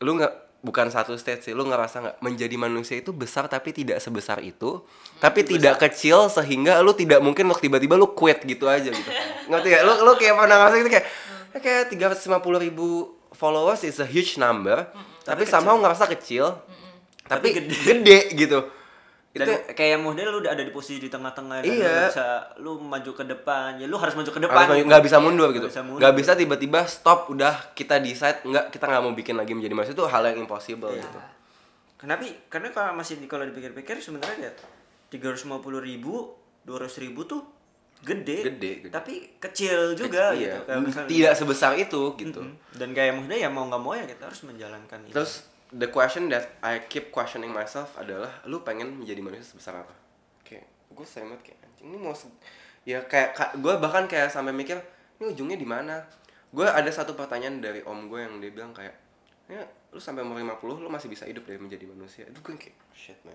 lu 0.02 0.18
nggak 0.18 0.34
bukan 0.66 0.88
satu 0.90 1.14
state 1.20 1.46
sih 1.46 1.54
lu 1.54 1.68
ngerasa 1.68 2.02
nggak? 2.02 2.16
Menjadi 2.24 2.56
manusia 2.58 2.96
itu 2.98 3.14
besar 3.14 3.46
tapi 3.46 3.70
tidak 3.70 4.02
sebesar 4.02 4.42
itu 4.42 4.82
tapi 5.22 5.46
tidak 5.46 5.78
kecil 5.78 6.28
sehingga 6.34 6.82
lu 6.82 6.92
tidak 6.98 7.22
mungkin 7.22 7.46
lu 7.46 7.56
tiba-tiba 7.56 7.94
lu 7.96 8.12
quit 8.18 8.42
gitu 8.44 8.66
aja 8.66 8.90
gitu. 8.90 9.12
Ngerti 9.50 9.68
gak 9.70 9.84
lu 9.86 9.94
lu 10.02 10.12
kayak 10.18 10.34
pernah 10.36 10.58
ngerasa 10.66 10.76
gitu 10.82 10.92
kayak 10.92 11.08
"Ya 11.54 11.58
kayak 11.62 11.84
tiga 11.94 12.06
ratus 12.10 12.26
ribu 12.58 13.14
followers 13.30 13.86
is 13.86 14.02
a 14.02 14.08
huge 14.08 14.42
number 14.42 14.90
tapi, 15.24 15.46
Tapi 15.46 15.52
somehow 15.52 15.78
ngerasa 15.78 16.10
kecil 16.10 16.58
tapi, 17.24 17.56
Tapi 17.56 17.62
gede. 17.62 17.78
gede. 17.86 18.20
gitu 18.36 18.60
dan 19.36 19.48
itu 19.48 19.54
kayak 19.72 19.98
model 19.98 20.28
lu 20.30 20.38
udah 20.40 20.52
ada 20.52 20.62
di 20.62 20.70
posisi 20.70 20.98
di 20.98 21.10
tengah-tengah 21.10 21.58
dan 21.60 21.68
Iya. 21.68 21.90
lu 21.90 22.06
bisa 22.06 22.26
lu 22.58 22.72
maju 22.78 23.12
ke 23.12 23.24
depan 23.26 23.70
ya 23.76 23.86
lu 23.86 23.98
harus 23.98 24.14
maju 24.14 24.30
ke 24.30 24.38
depan 24.40 24.54
harus 24.60 24.70
maju- 24.76 24.88
nggak 24.88 25.04
bisa 25.04 25.18
mundur 25.18 25.48
Nggak 25.48 25.58
gitu 25.60 25.68
mundur. 25.82 26.00
nggak 26.00 26.14
bisa 26.16 26.32
tiba-tiba 26.34 26.80
stop 26.86 27.20
udah 27.28 27.54
kita 27.74 27.98
decide 27.98 28.40
nggak 28.44 28.70
kita 28.70 28.86
nggak 28.86 29.02
mau 29.02 29.12
bikin 29.12 29.34
lagi 29.34 29.52
menjadi 29.52 29.74
manusia 29.74 29.92
itu 29.92 30.06
hal 30.06 30.22
yang 30.24 30.38
impossible 30.40 30.92
Iya. 30.92 31.02
gitu 31.02 31.20
kenapa 31.98 32.24
karena 32.48 32.70
kalau 32.70 32.94
masih 32.94 33.18
di- 33.18 33.26
kalau 33.26 33.44
dipikir-pikir 33.44 33.98
sebenarnya 33.98 34.38
ya 34.44 34.52
tiga 35.10 35.30
ratus 35.30 35.50
ribu 35.80 36.30
dua 36.62 36.78
ribu 36.80 37.22
tuh 37.24 37.42
gede 38.02 38.38
Gede, 38.46 38.72
gede. 38.82 38.92
tapi 38.92 39.14
kecil 39.38 39.96
juga 39.96 40.30
Iya. 40.32 40.60
gitu 40.60 40.60
Kayak 40.68 40.82
misalnya- 40.84 41.10
tidak 41.10 41.34
sebesar 41.34 41.72
itu 41.74 42.02
gitu 42.14 42.38
Mm-mm. 42.38 42.76
dan 42.76 42.90
kayak 42.92 43.16
maksudnya 43.16 43.40
ya 43.40 43.50
mau 43.50 43.64
nggak 43.64 43.80
mau 43.80 43.94
ya 43.94 44.04
kita 44.04 44.28
harus 44.28 44.44
menjalankan 44.44 45.00
itu 45.04 45.16
terus 45.16 45.48
the 45.74 45.90
question 45.90 46.30
that 46.30 46.62
I 46.62 46.86
keep 46.86 47.10
questioning 47.10 47.50
myself 47.50 47.98
adalah 47.98 48.30
lu 48.46 48.62
pengen 48.62 48.94
menjadi 48.94 49.20
manusia 49.26 49.46
sebesar 49.46 49.82
apa? 49.82 49.94
Kayak 50.46 50.70
gue 50.94 51.06
banget 51.06 51.42
kayak 51.42 51.60
anjing 51.66 51.88
ini 51.90 51.98
mau 51.98 52.14
ya 52.84 53.00
kayak 53.08 53.58
gue 53.58 53.74
bahkan 53.82 54.06
kayak 54.06 54.30
sampai 54.30 54.54
mikir 54.54 54.78
ini 55.18 55.34
ujungnya 55.34 55.58
di 55.58 55.66
mana? 55.66 56.06
Gue 56.54 56.70
ada 56.70 56.90
satu 56.94 57.18
pertanyaan 57.18 57.58
dari 57.58 57.82
om 57.84 58.06
gue 58.06 58.22
yang 58.22 58.38
dia 58.38 58.54
bilang 58.54 58.72
kayak 58.72 58.94
ya 59.50 59.66
lu 59.94 60.02
sampai 60.02 60.26
umur 60.26 60.42
50 60.42 60.82
lu 60.82 60.90
masih 60.90 61.06
bisa 61.06 61.26
hidup 61.26 61.46
dari 61.46 61.58
menjadi 61.58 61.86
manusia. 61.90 62.26
Itu 62.30 62.42
gue 62.46 62.54
kayak 62.54 62.78
shit 62.94 63.18
man. 63.26 63.34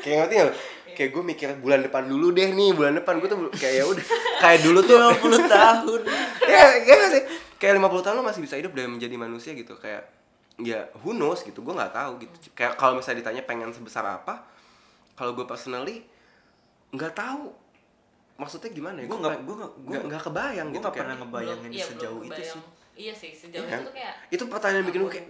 Kayak 0.00 0.16
ngerti 0.24 0.34
gak 0.36 0.46
lu? 0.48 0.52
kayak 0.96 1.10
gue 1.12 1.22
mikir 1.24 1.48
bulan 1.60 1.80
depan 1.84 2.02
dulu 2.08 2.32
deh 2.32 2.48
nih 2.52 2.70
bulan 2.72 2.92
depan 2.96 3.20
gue 3.20 3.28
tuh 3.28 3.38
kayak 3.56 3.74
ya 3.80 3.84
udah. 3.84 4.06
Kayak 4.44 4.60
dulu 4.60 4.80
tuh 4.84 4.96
50 5.00 5.52
tahun. 5.52 6.00
Ya 6.44 6.76
ya 6.76 6.94
nggak 7.00 7.10
sih? 7.16 7.22
Kayak 7.56 7.80
50 7.80 8.04
tahun 8.04 8.14
lo 8.20 8.24
masih 8.28 8.44
bisa 8.44 8.60
hidup 8.60 8.76
dan 8.76 8.92
menjadi 8.92 9.16
manusia 9.16 9.56
gitu. 9.56 9.80
Kayak 9.80 10.12
ya 10.56 10.80
who 10.96 11.10
knows 11.12 11.40
gitu 11.40 11.60
gue 11.60 11.72
nggak 11.72 11.90
tahu 11.90 12.12
gitu. 12.18 12.34
Kayak 12.52 12.74
kalau 12.74 12.94
misalnya 12.94 13.20
ditanya 13.20 13.42
pengen 13.42 13.70
sebesar 13.70 14.04
apa 14.04 14.46
kalau 15.12 15.32
gue 15.32 15.42
personally 15.42 16.06
nggak 16.90 17.10
tahu 17.12 17.50
maksudnya 18.34 18.70
gimana 18.70 18.98
ya. 18.98 19.06
Gua 19.06 19.18
nggak- 19.20 19.40
gua 19.40 19.56
nggak- 19.56 19.74
gua 19.80 19.98
nggak 20.04 20.22
kebayang 20.22 20.66
gue 20.66 20.72
gitu 20.72 20.80
nggak 20.80 20.90
kayak. 20.90 21.04
pernah 21.04 21.16
ngebayangin 21.16 21.58
Belum- 21.60 21.70
iya, 21.72 21.84
belum 21.84 21.92
sejauh 21.92 22.20
itu 22.20 22.30
kebayang. 22.30 22.52
sih. 22.52 22.62
Iya 22.94 23.10
sih 23.12 23.30
sejauh 23.32 23.58
Iya 23.60 23.66
kan? 23.68 23.74
itu 23.74 23.84
tuh 23.84 23.94
kayak 23.94 24.14
itu 24.28 24.44
pertanyaan 24.44 24.78
yang 24.78 24.86
bikin 24.88 25.00
gue 25.00 25.12
kayak 25.12 25.26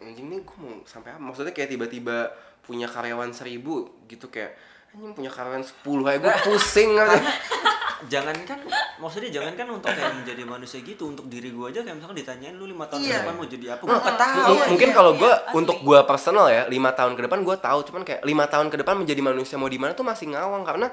anjing 0.00 0.26
nih 0.28 0.40
gue 0.40 0.56
mau 0.56 0.72
sampai 0.84 1.10
apa? 1.10 1.20
Maksudnya 1.20 1.50
kayak 1.50 1.68
tiba-tiba 1.68 2.16
punya 2.60 2.86
karyawan 2.86 3.30
seribu 3.32 3.74
gitu 4.06 4.26
kayak 4.28 4.54
anjing 4.88 5.10
punya 5.12 5.26
karyawan 5.28 5.62
10 5.62 5.74
kayak 5.82 6.18
gue 6.20 6.32
pusing 6.44 6.90
aja 6.94 7.18
jangankan 8.06 8.58
maksudnya 8.96 9.30
jangankan 9.32 9.66
untuk 9.72 9.90
kayak 9.90 10.14
menjadi 10.14 10.42
manusia 10.42 10.78
gitu 10.80 11.10
untuk 11.10 11.26
diri 11.26 11.50
gue 11.50 11.66
aja 11.66 11.82
kayak 11.82 11.96
misalkan 11.96 12.14
ditanyain 12.16 12.54
lu 12.54 12.64
lima 12.64 12.86
tahun 12.86 13.00
ke 13.00 13.08
Iya. 13.08 13.18
depan 13.20 13.34
mau 13.34 13.46
jadi 13.46 13.66
apa? 13.74 13.82
Gue 13.82 13.96
nggak 13.96 14.16
tahu 14.16 14.38
M- 14.54 14.66
mungkin 14.70 14.88
iya, 14.88 14.94
kalau 14.94 15.12
iya, 15.12 15.18
gue 15.18 15.32
untuk 15.56 15.76
gue 15.80 16.00
personal 16.04 16.46
ya 16.46 16.62
lima 16.66 16.90
tahun 16.92 17.12
ke 17.12 17.22
depan 17.24 17.38
gue 17.42 17.56
tahu 17.58 17.78
cuman 17.84 18.02
kayak 18.02 18.22
lima 18.22 18.44
tahun 18.46 18.66
ke 18.68 18.76
depan 18.78 18.94
menjadi 18.96 19.20
manusia 19.20 19.56
mau 19.56 19.66
di 19.66 19.76
mana 19.76 19.92
tuh 19.92 20.06
masih 20.06 20.30
ngawang 20.30 20.62
karena 20.62 20.86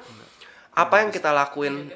apa 0.73 0.95
yang 0.97 1.09
kita 1.09 1.29
lakuin 1.29 1.93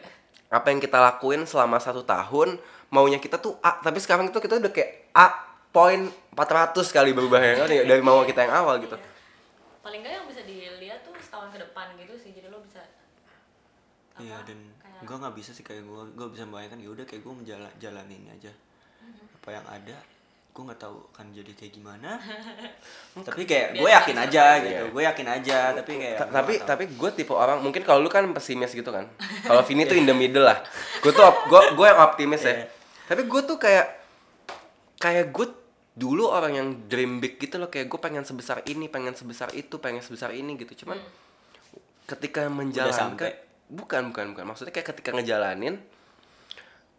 apa 0.48 0.68
yang 0.68 0.80
kita 0.80 0.98
lakuin 0.98 1.42
selama 1.44 1.78
satu 1.78 2.02
tahun 2.02 2.62
maunya 2.90 3.18
kita 3.18 3.38
tuh 3.38 3.58
A 3.60 3.78
tapi 3.80 3.98
sekarang 3.98 4.28
itu 4.28 4.38
kita 4.38 4.58
udah 4.58 4.70
kayak 4.70 5.10
A 5.12 5.28
poin 5.70 6.06
400 6.34 6.74
kali 6.90 7.12
berubahnya 7.12 7.62
kan? 7.62 7.68
Ya 7.68 7.84
dari 7.84 8.00
mau 8.00 8.24
kita 8.24 8.42
yang 8.42 8.54
awal 8.56 8.80
gitu. 8.80 8.98
Paling 9.80 10.00
nggak 10.00 10.14
yang 10.14 10.26
bisa 10.26 10.42
dilihat 10.42 11.02
tuh 11.02 11.14
setahun 11.16 11.50
ke 11.50 11.60
depan 11.60 11.94
gitu 11.96 12.14
sih 12.16 12.32
jadi 12.32 12.48
lo 12.48 12.58
bisa 12.60 12.82
apa, 14.20 14.22
iya 14.22 14.38
dan 14.44 14.60
kayak- 14.76 15.00
gue 15.02 15.16
nggak 15.18 15.32
bisa 15.34 15.52
sih 15.52 15.64
kayak 15.64 15.82
gue 15.82 16.04
gue 16.12 16.28
bisa 16.30 16.44
membayangkan 16.44 16.76
ya 16.78 16.90
udah 16.90 17.06
kayak 17.06 17.22
gue 17.22 17.34
menjalan 17.34 17.72
jalanin 17.78 18.24
aja. 18.30 18.52
Apa 19.34 19.50
yang 19.50 19.64
ada 19.66 19.96
gue 20.50 20.64
nggak 20.66 20.82
tahu 20.82 20.98
akan 21.10 21.26
jadi 21.32 21.52
kayak 21.54 21.72
gimana. 21.72 22.20
Tapi 23.28 23.44
kayak 23.44 23.68
gue 23.74 23.90
yakin 23.90 24.18
aja 24.18 24.44
gitu 24.60 24.76
Iya. 24.76 24.92
gue 24.92 25.04
yakin 25.06 25.28
aja 25.30 25.58
tapi 25.72 25.92
kayak 25.96 26.18
tapi 26.28 26.54
tapi 26.60 26.84
gue 26.90 27.10
tipe 27.14 27.32
orang 27.32 27.64
mungkin 27.64 27.80
kalau 27.82 28.00
lu 28.00 28.12
kan 28.12 28.28
pesimis 28.30 28.72
gitu 28.72 28.92
kan. 28.92 29.08
Kalau 29.42 29.64
Vini 29.64 29.88
tuh 29.88 29.96
in 29.96 30.04
the 30.04 30.12
middle 30.12 30.44
lah. 30.44 30.60
Gue 31.00 31.10
tuh 31.10 31.24
gue 31.48 31.62
gue 31.74 31.86
yang 31.86 32.00
optimis 32.02 32.44
ya. 32.44 32.52
Iya. 32.54 32.66
tapi 33.08 33.24
gue 33.24 33.42
tuh 33.42 33.56
kayak 33.56 33.88
kayak 34.98 35.32
gue 35.32 35.48
dulu 35.96 36.28
orang 36.28 36.54
yang 36.54 36.68
dream 36.86 37.18
big 37.18 37.40
gitu 37.40 37.56
loh. 37.56 37.68
Kayak 37.68 37.88
gue 37.88 38.00
pengen 38.00 38.22
sebesar 38.22 38.60
ini 38.66 38.86
pengen 38.86 39.16
sebesar 39.16 39.50
itu 39.54 39.80
pengen 39.80 40.04
sebesar 40.04 40.32
ini 40.32 40.54
gitu. 40.56 40.84
Cuman 40.84 41.00
ketika 42.06 42.50
menjalankan. 42.50 43.48
Bukan 43.70 44.10
bukan 44.12 44.26
bukan. 44.34 44.46
Maksudnya 44.50 44.74
kayak 44.74 44.88
ketika 44.92 45.14
ngejalanin 45.14 45.78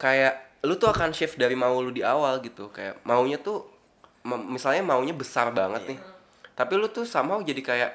kayak 0.00 0.35
lu 0.62 0.76
tuh 0.76 0.88
akan 0.88 1.12
shift 1.12 1.37
dari 1.37 1.52
mau 1.54 1.74
lu 1.80 1.90
di 1.90 2.00
awal 2.00 2.40
gitu. 2.40 2.70
Kayak 2.70 3.02
maunya 3.04 3.37
tuh 3.37 3.66
misalnya 4.24 4.85
maunya 4.85 5.12
besar 5.12 5.50
banget 5.50 5.83
nih. 5.87 5.98
Tapi 6.54 6.72
lu 6.76 6.88
tuh 6.88 7.04
sama 7.04 7.40
jadi 7.40 7.61
kayak 7.61 7.90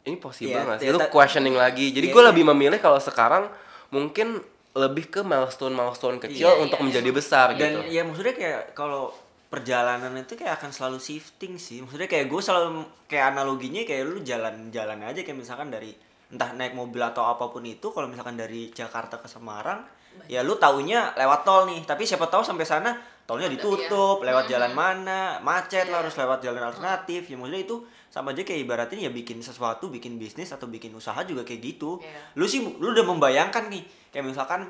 ini 0.00 0.16
possible 0.16 0.56
Iya, 0.56 0.64
nggak 0.64 0.78
sih? 0.80 0.86
iya, 0.88 0.92
lu 0.96 1.00
questioning 1.12 1.56
lagi. 1.58 1.92
Jadi 1.92 2.08
Iya, 2.08 2.14
gue 2.16 2.22
iya. 2.24 2.28
lebih 2.32 2.44
memilih 2.48 2.78
kalau 2.80 2.96
sekarang 2.96 3.50
mungkin 3.92 4.40
lebih 4.70 5.10
ke 5.10 5.20
milestone 5.26 5.74
milestone 5.74 6.22
kecil 6.22 6.46
Iya, 6.46 6.62
untuk 6.62 6.78
iya, 6.78 6.86
menjadi 6.86 7.10
besar 7.10 7.46
dan 7.58 7.58
gitu. 7.74 7.80
ya 7.90 8.02
maksudnya 8.06 8.34
kayak 8.38 8.62
kalau 8.72 9.10
perjalanan 9.50 10.14
itu 10.14 10.38
kayak 10.38 10.62
akan 10.62 10.70
selalu 10.70 10.98
shifting 11.02 11.58
sih. 11.58 11.82
Maksudnya 11.82 12.06
kayak 12.06 12.30
gue 12.30 12.38
selalu 12.40 12.86
kayak 13.10 13.34
analoginya 13.34 13.82
kayak 13.82 14.06
lu 14.06 14.22
jalan-jalan 14.22 14.98
aja 15.02 15.20
kayak 15.26 15.36
misalkan 15.36 15.74
dari 15.74 15.90
entah 16.30 16.50
naik 16.52 16.72
mobil 16.72 16.98
atau 16.98 17.26
apa 17.26 17.46
pun 17.46 17.62
itu 17.62 17.90
kalau 17.90 18.06
misalkan 18.06 18.34
dari 18.34 18.70
Jakarta 18.70 19.16
ke 19.16 19.26
Semarang 19.26 19.82
ya 20.26 20.40
lu 20.40 20.54
taunya 20.56 21.10
lewat 21.14 21.42
tol 21.42 21.66
nih. 21.66 21.82
Tapi 21.82 22.02
siapa 22.02 22.26
tahu 22.26 22.40
sampai 22.40 22.62
sana 22.62 22.90
tolnya 23.24 23.46
ditutup 23.46 24.18
lewat 24.20 24.46
Mhm. 24.46 24.50
jalan 24.50 24.72
mana 24.72 25.20
macet 25.40 25.86
lah 25.86 25.98
Iya. 25.98 26.02
harus 26.02 26.14
lewat 26.16 26.38
jalan 26.40 26.62
alternatif. 26.64 27.26
Ya 27.26 27.34
maksudnya 27.34 27.62
itu 27.62 27.76
sama 28.06 28.30
aja 28.30 28.42
kayak 28.42 28.60
ibaratin 28.64 28.98
ya 29.00 29.10
bikin 29.10 29.38
sesuatu 29.38 29.86
bikin 29.86 30.18
bisnis 30.18 30.50
atau 30.50 30.66
bikin 30.66 30.90
usaha 30.92 31.18
juga 31.22 31.42
kayak 31.42 31.62
gitu. 31.64 31.98
Iya. 31.98 32.34
lu 32.34 32.44
sih 32.44 32.58
lu 32.58 32.90
udah 32.90 33.04
membayangkan 33.04 33.70
nih 33.70 33.82
kayak 34.08 34.26
misalkan 34.26 34.66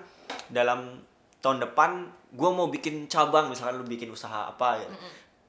dalam 0.47 1.01
tahun 1.41 1.61
depan 1.63 2.05
gua 2.31 2.53
mau 2.53 2.69
bikin 2.69 3.05
cabang 3.07 3.49
misalkan 3.49 3.77
lu 3.77 3.87
bikin 3.87 4.09
usaha 4.09 4.45
apa 4.47 4.77
gitu 4.79 4.93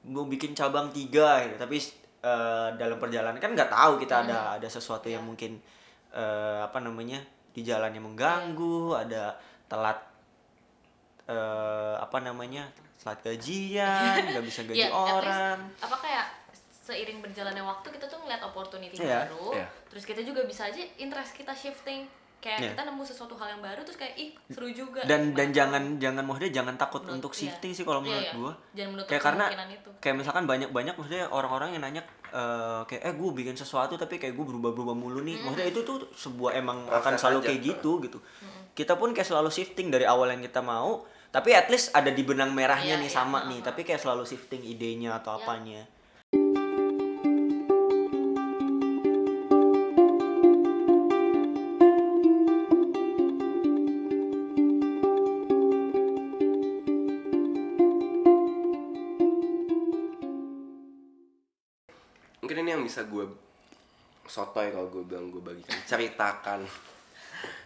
mau 0.08 0.24
bikin 0.26 0.52
cabang 0.52 0.88
tiga 0.90 1.44
gitu 1.44 1.56
tapi 1.58 1.78
eh, 2.22 2.68
dalam 2.76 2.96
perjalanan 2.96 3.36
kan 3.38 3.52
nggak 3.52 3.68
tahu 3.68 3.98
kita 3.98 4.24
ada 4.24 4.38
ada 4.56 4.68
sesuatu 4.68 5.06
yang 5.06 5.22
Iya. 5.22 5.28
mungkin 5.28 5.52
eh, 6.12 6.60
apa 6.60 6.80
namanya 6.80 7.20
di 7.52 7.62
jalan 7.62 7.92
yang 7.92 8.06
mengganggu 8.06 8.96
ada 8.96 9.36
telat 9.68 10.00
eh, 11.28 11.96
apa 11.98 12.18
namanya 12.20 12.68
telat 12.98 13.20
gajian 13.24 14.22
nggak 14.32 14.46
bisa 14.46 14.62
gaji 14.64 14.78
Iya, 14.78 14.88
at 14.88 14.94
least, 14.94 15.14
orang. 15.18 15.58
apa 15.80 15.96
kayak 15.98 16.26
seiring 16.82 17.20
berjalannya 17.22 17.64
waktu 17.64 17.88
kita 17.94 18.06
tuh 18.06 18.20
ngeliat 18.20 18.42
opportunity 18.42 18.98
Iya, 18.98 19.26
baru 19.26 19.54
iya. 19.56 19.68
terus 19.88 20.04
kita 20.04 20.22
juga 20.22 20.44
bisa 20.44 20.68
aja 20.68 20.82
interest 20.98 21.34
kita 21.34 21.54
shifting 21.54 22.10
kayak 22.42 22.58
Iya. 22.60 22.70
kita 22.74 22.82
nemu 22.84 23.02
sesuatu 23.02 23.34
hal 23.36 23.54
yang 23.54 23.62
baru 23.62 23.80
terus 23.82 23.96
kayak 23.96 24.18
ih 24.18 24.30
seru 24.48 24.68
juga. 24.68 25.02
Dan 25.04 25.32
dan 25.32 25.48
mana 25.48 25.54
jangan 25.54 25.84
jangan 25.96 26.24
maksudnya 26.26 26.52
jangan 26.52 26.76
takut 26.76 27.00
Menurut- 27.00 27.16
untuk 27.16 27.32
iya. 27.32 27.40
shifting 27.40 27.72
sih 27.72 27.84
kalau 27.84 28.02
Iya, 28.02 28.06
menurut 28.08 28.26
iya. 28.26 28.34
gua. 28.36 28.52
Jangan 28.74 28.90
menutup 28.92 29.08
kayak 29.08 29.22
karena 29.24 29.46
kemungkinan 29.46 29.70
itu. 29.72 29.90
kayak 29.98 30.16
misalkan 30.18 30.44
banyak 30.44 30.70
banyak 30.70 30.94
maksudnya 30.96 31.26
orang-orang 31.30 31.70
yang 31.72 31.84
nanya 31.84 32.02
eh, 32.32 32.82
kayak 32.86 33.02
eh 33.04 33.14
gue 33.14 33.30
bikin 33.34 33.54
sesuatu 33.54 33.94
tapi 33.94 34.16
kayak 34.16 34.34
gue 34.34 34.46
berubah-berubah 34.48 34.92
mulu 34.94 35.22
nih. 35.22 35.38
Maksudnya 35.38 35.68
itu 35.68 35.82
tuh 35.82 35.98
sebuah 36.12 36.52
emang 36.56 36.84
akan 36.86 36.98
Proses 37.08 37.22
selalu 37.22 37.38
aja. 37.38 37.46
kayak 37.46 37.60
gitu 37.62 37.92
gitu. 38.02 38.18
Kita 38.72 38.94
pun 38.96 39.12
kayak 39.12 39.28
selalu 39.28 39.50
shifting 39.50 39.88
dari 39.88 40.04
awal 40.04 40.28
yang 40.28 40.42
kita 40.42 40.60
mau 40.60 41.04
tapi 41.28 41.52
at 41.52 41.68
least 41.68 41.92
ada 41.92 42.08
di 42.08 42.22
benang 42.22 42.52
merahnya 42.52 42.96
Iya, 42.96 43.00
nih 43.00 43.08
iya, 43.08 43.16
sama 43.18 43.46
nih 43.46 43.60
tapi 43.62 43.84
kayak 43.84 44.00
selalu 44.00 44.24
shifting 44.26 44.60
idenya 44.62 45.16
atau 45.16 45.32
Iya. 45.34 45.40
apanya 45.42 45.82
mungkin 62.52 62.68
ini 62.68 62.76
yang 62.76 62.84
bisa 62.84 63.08
gue 63.08 63.32
sotoy 64.28 64.76
kalau 64.76 64.92
gue 64.92 65.08
bilang 65.08 65.32
gue 65.32 65.40
bagikan. 65.40 65.72
Ceritakan. 65.88 66.68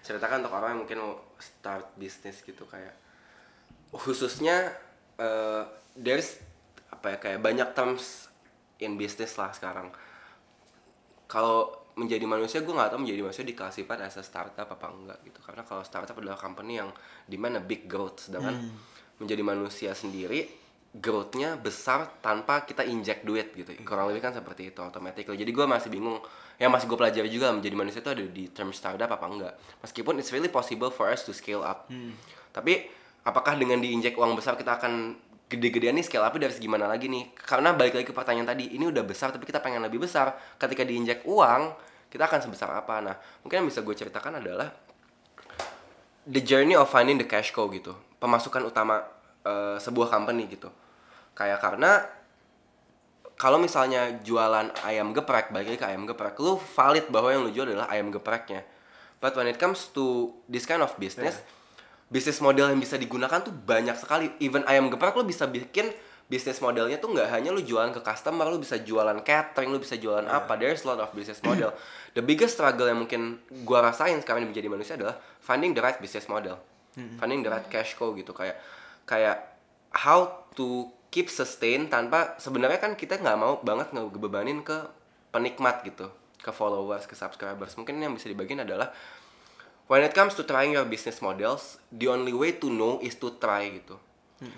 Ceritakan 0.05 0.45
untuk 0.45 0.53
orang 0.53 0.77
yang 0.77 0.81
mungkin 0.85 0.97
mau 1.01 1.17
start 1.41 1.97
bisnis 1.97 2.45
gitu 2.45 2.69
kayak 2.69 2.93
khususnya 3.89 4.77
eh 5.17 5.65
there's 5.97 6.37
apa 6.93 7.17
ya 7.17 7.17
kayak 7.17 7.41
banyak 7.41 7.65
terms 7.73 8.29
in 8.77 8.93
business 8.93 9.41
lah 9.41 9.49
sekarang. 9.57 9.89
Kalau 11.25 11.89
menjadi 11.97 12.29
manusia 12.29 12.61
gue 12.61 12.69
nggak 12.69 12.93
tahu 12.93 13.09
menjadi 13.09 13.25
manusia 13.25 13.41
diklasifikasi 13.41 14.05
as 14.05 14.21
a 14.21 14.23
startup 14.23 14.69
apa 14.69 14.85
enggak 14.93 15.17
gitu. 15.25 15.41
Karena 15.41 15.65
kalau 15.65 15.81
startup 15.81 16.13
adalah 16.13 16.37
company 16.37 16.77
yang 16.77 16.93
di 17.25 17.41
mana 17.41 17.57
big 17.57 17.89
growth. 17.89 18.29
Sedangkan 18.29 18.69
menjadi 19.17 19.41
manusia 19.41 19.97
sendiri 19.97 20.45
growthnya 20.95 21.59
besar 21.59 22.07
tanpa 22.23 22.63
kita 22.63 22.87
inject 22.87 23.27
duit 23.27 23.51
gitu. 23.51 23.67
Kurang 23.83 24.07
lebih 24.07 24.23
kan 24.23 24.31
seperti 24.31 24.71
itu 24.71 24.79
automatically. 24.79 25.35
Jadi 25.35 25.51
gue 25.51 25.65
masih 25.67 25.91
bingung. 25.91 26.23
Yang 26.55 26.71
masih 26.71 26.85
gue 26.87 26.97
pelajari 26.99 27.27
juga 27.27 27.51
menjadi 27.51 27.75
manusia 27.75 27.99
itu 27.99 28.11
ada 28.15 28.23
di 28.23 28.47
term 28.47 28.71
startup 28.71 29.11
apa 29.11 29.25
enggak. 29.27 29.53
Meskipun 29.83 30.15
it's 30.23 30.31
really 30.31 30.47
possible 30.47 30.87
for 30.87 31.11
us 31.11 31.27
to 31.27 31.35
scale 31.35 31.67
up. 31.67 31.91
Tapi 32.55 32.87
apakah 33.27 33.59
dengan 33.59 33.83
diinjek 33.83 34.15
uang 34.15 34.39
besar 34.39 34.55
kita 34.55 34.79
akan 34.79 35.19
gede-gedean 35.51 35.99
nih 35.99 36.05
scale 36.07 36.23
up 36.23 36.31
dari 36.39 36.55
gimana 36.55 36.87
lagi 36.87 37.11
nih? 37.11 37.35
Karena 37.35 37.75
balik 37.75 37.99
lagi 37.99 38.07
ke 38.07 38.15
pertanyaan 38.15 38.55
tadi 38.55 38.71
ini 38.71 38.87
udah 38.87 39.03
besar 39.03 39.35
tapi 39.35 39.43
kita 39.43 39.59
pengen 39.59 39.83
lebih 39.83 39.99
besar. 39.99 40.31
Ketika 40.55 40.87
diinjek 40.87 41.27
uang 41.27 41.75
kita 42.07 42.23
akan 42.23 42.39
sebesar 42.39 42.71
apa? 42.71 43.03
Nah 43.03 43.15
mungkin 43.43 43.63
yang 43.63 43.67
bisa 43.67 43.83
gue 43.83 43.91
ceritakan 43.91 44.39
adalah 44.39 44.71
the 46.23 46.39
journey 46.39 46.79
of 46.79 46.87
finding 46.87 47.19
the 47.19 47.27
cash 47.27 47.51
cow 47.51 47.67
gitu. 47.67 47.91
Pemasukan 48.15 48.63
utama 48.63 49.03
eh, 49.43 49.75
sebuah 49.75 50.07
company 50.07 50.47
gitu 50.47 50.71
kayak 51.35 51.59
karena 51.61 52.01
kalau 53.35 53.59
misalnya 53.59 54.15
jualan 54.23 54.71
ayam 54.87 55.11
geprek 55.11 55.51
balik 55.51 55.75
lagi 55.75 55.79
ke 55.83 55.87
ayam 55.91 56.07
geprek 56.07 56.39
lu 56.39 56.55
valid 56.55 57.11
bahwa 57.11 57.29
yang 57.35 57.43
lu 57.43 57.51
jual 57.51 57.67
adalah 57.67 57.91
ayam 57.91 58.07
gepreknya. 58.09 58.63
But 59.19 59.35
when 59.35 59.51
it 59.51 59.59
comes 59.59 59.91
to 59.91 60.31
this 60.47 60.63
kind 60.63 60.79
of 60.79 60.95
business 60.95 61.43
bisnis 62.05 62.37
model 62.37 62.69
yang 62.69 62.79
bisa 62.79 62.95
digunakan 62.95 63.41
tuh 63.41 63.51
banyak 63.51 63.97
sekali. 63.97 64.31
Even 64.39 64.61
ayam 64.69 64.87
geprek 64.93 65.17
lu 65.17 65.25
bisa 65.25 65.49
bikin 65.49 65.89
bisnis 66.25 66.57
modelnya 66.57 66.97
tuh 66.97 67.13
nggak 67.13 67.29
hanya 67.29 67.53
lu 67.53 67.61
jualan 67.61 67.93
ke 67.93 68.01
customer 68.01 68.49
lu 68.49 68.57
bisa 68.57 68.81
jualan 68.81 69.21
catering 69.21 69.69
lu 69.69 69.81
bisa 69.81 69.97
jualan 69.97 70.25
apa. 70.25 70.57
There's 70.57 70.85
a 70.85 70.93
lot 70.93 71.01
of 71.01 71.09
business 71.13 71.41
model. 71.43 71.73
The 72.17 72.23
biggest 72.23 72.57
struggle 72.57 72.87
yang 72.87 73.03
mungkin 73.03 73.43
gua 73.65 73.91
rasain 73.91 74.17
sekarang 74.21 74.47
menjadi 74.47 74.71
manusia 74.71 74.93
adalah 74.95 75.19
finding 75.43 75.75
the 75.75 75.81
right 75.81 75.97
business 75.99 76.29
model. 76.29 76.61
Finding 76.95 77.43
the 77.43 77.51
right 77.51 77.67
cash 77.67 77.99
cow 77.99 78.15
gitu. 78.15 78.31
Kayak 78.31 78.63
kayak 79.03 79.59
how 79.91 80.47
to 80.55 80.94
keep 81.15 81.31
sustain 81.31 81.87
tanpa 81.87 82.35
sebenarnya 82.43 82.83
kan 82.83 82.99
kita 82.99 83.15
nggak 83.15 83.39
mau 83.39 83.63
banget 83.63 83.95
ngebebanin 83.95 84.59
ke 84.67 84.83
penikmat 85.31 85.79
gitu 85.87 86.11
ke 86.43 86.51
followers 86.51 87.07
ke 87.07 87.15
subscribers. 87.15 87.79
Mungkin 87.79 88.03
yang 88.03 88.11
bisa 88.11 88.27
dibagiin 88.27 88.67
adalah 88.67 88.91
when 89.87 90.03
it 90.03 90.11
comes 90.11 90.35
to 90.35 90.43
trying 90.43 90.75
your 90.75 90.83
business 90.83 91.23
models 91.23 91.79
the 91.87 92.11
only 92.11 92.35
way 92.35 92.59
to 92.59 92.67
know 92.67 92.99
is 92.99 93.15
to 93.15 93.31
try 93.39 93.63
gitu. 93.71 93.95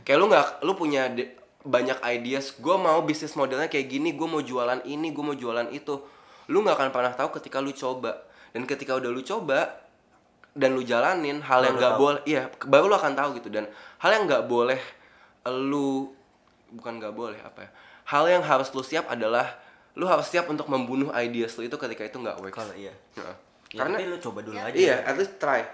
Kayak 0.01 0.17
lu 0.17 0.25
nggak 0.33 0.47
lu 0.65 0.73
punya 0.73 1.13
de- 1.13 1.37
banyak 1.61 2.01
ideas 2.09 2.57
gue 2.57 2.73
mau 2.73 3.05
bisnis 3.05 3.37
modelnya 3.37 3.69
kayak 3.69 3.93
gini 3.93 4.17
gue 4.17 4.25
mau 4.25 4.41
jualan 4.41 4.81
ini 4.81 5.13
gue 5.13 5.21
mau 5.21 5.37
jualan 5.37 5.69
itu. 5.69 6.01
Lu 6.49 6.65
nggak 6.65 6.73
akan 6.73 6.89
pernah 6.89 7.13
tahu 7.13 7.37
ketika 7.37 7.61
lu 7.61 7.69
coba. 7.69 8.25
Dan 8.49 8.65
ketika 8.65 8.97
udah 8.97 9.13
lu 9.13 9.21
coba 9.21 9.77
dan 10.57 10.73
lu 10.73 10.81
jalanin 10.81 11.37
hal 11.45 11.61
yang 11.61 11.77
nggak 11.77 12.01
boleh 12.01 12.21
iya 12.25 12.49
baru 12.65 12.89
lu 12.89 12.97
akan 12.97 13.13
tahu 13.13 13.37
gitu. 13.37 13.53
Dan 13.53 13.69
hal 14.01 14.09
yang 14.09 14.25
nggak 14.25 14.49
boleh 14.49 14.81
lu 15.47 16.16
bukan 16.71 16.99
nggak 16.99 17.13
boleh 17.15 17.39
apa 17.43 17.67
ya. 17.67 17.69
Hal 18.07 18.23
yang 18.31 18.43
harus 18.43 18.71
lu 18.71 18.83
siap 18.83 19.07
adalah 19.11 19.59
lu 19.97 20.05
harus 20.05 20.29
siap 20.29 20.45
untuk 20.47 20.69
membunuh 20.69 21.09
ideas 21.17 21.57
lu 21.57 21.65
itu 21.65 21.75
ketika 21.75 22.03
itu 22.05 22.17
nggak 22.19 22.37
works. 22.39 22.55
Kalau 22.55 22.73
iya. 22.77 22.93
Heeh. 23.17 23.35
Ya, 23.75 23.83
karena 23.83 23.97
tapi 23.99 24.07
lu 24.07 24.17
coba 24.23 24.39
dulu 24.43 24.57
aja. 24.57 24.75
Iya 24.75 24.95
at 25.03 25.15
least 25.19 25.35
try. 25.41 25.65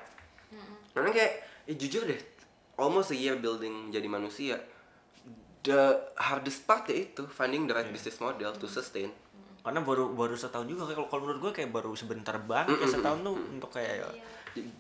Karena 0.93 1.09
kayak 1.09 1.31
eh, 1.69 1.75
jujur 1.77 2.05
deh 2.05 2.19
almost 2.77 3.13
a 3.13 3.17
year 3.17 3.37
building 3.37 3.93
jadi 3.93 4.07
manusia 4.09 4.57
the 5.63 5.95
hardest 6.19 6.67
part 6.67 6.83
ya 6.89 7.07
itu 7.07 7.23
finding 7.31 7.69
the 7.69 7.73
right 7.73 7.87
business 7.87 8.19
model 8.19 8.51
to 8.57 8.67
sustain. 8.67 9.09
Karena 9.63 9.79
baru 9.79 10.11
baru 10.11 10.35
setahun 10.35 10.67
juga 10.67 10.91
kayak 10.91 10.97
kalau 10.99 11.07
kalau 11.07 11.21
menurut 11.23 11.39
gue 11.49 11.51
kayak 11.63 11.71
baru 11.71 11.95
sebentar 11.95 12.35
banget 12.35 12.83
kayak 12.83 12.91
setahun 12.99 13.19
tuh 13.23 13.35
untuk 13.39 13.71
kayak 13.71 14.11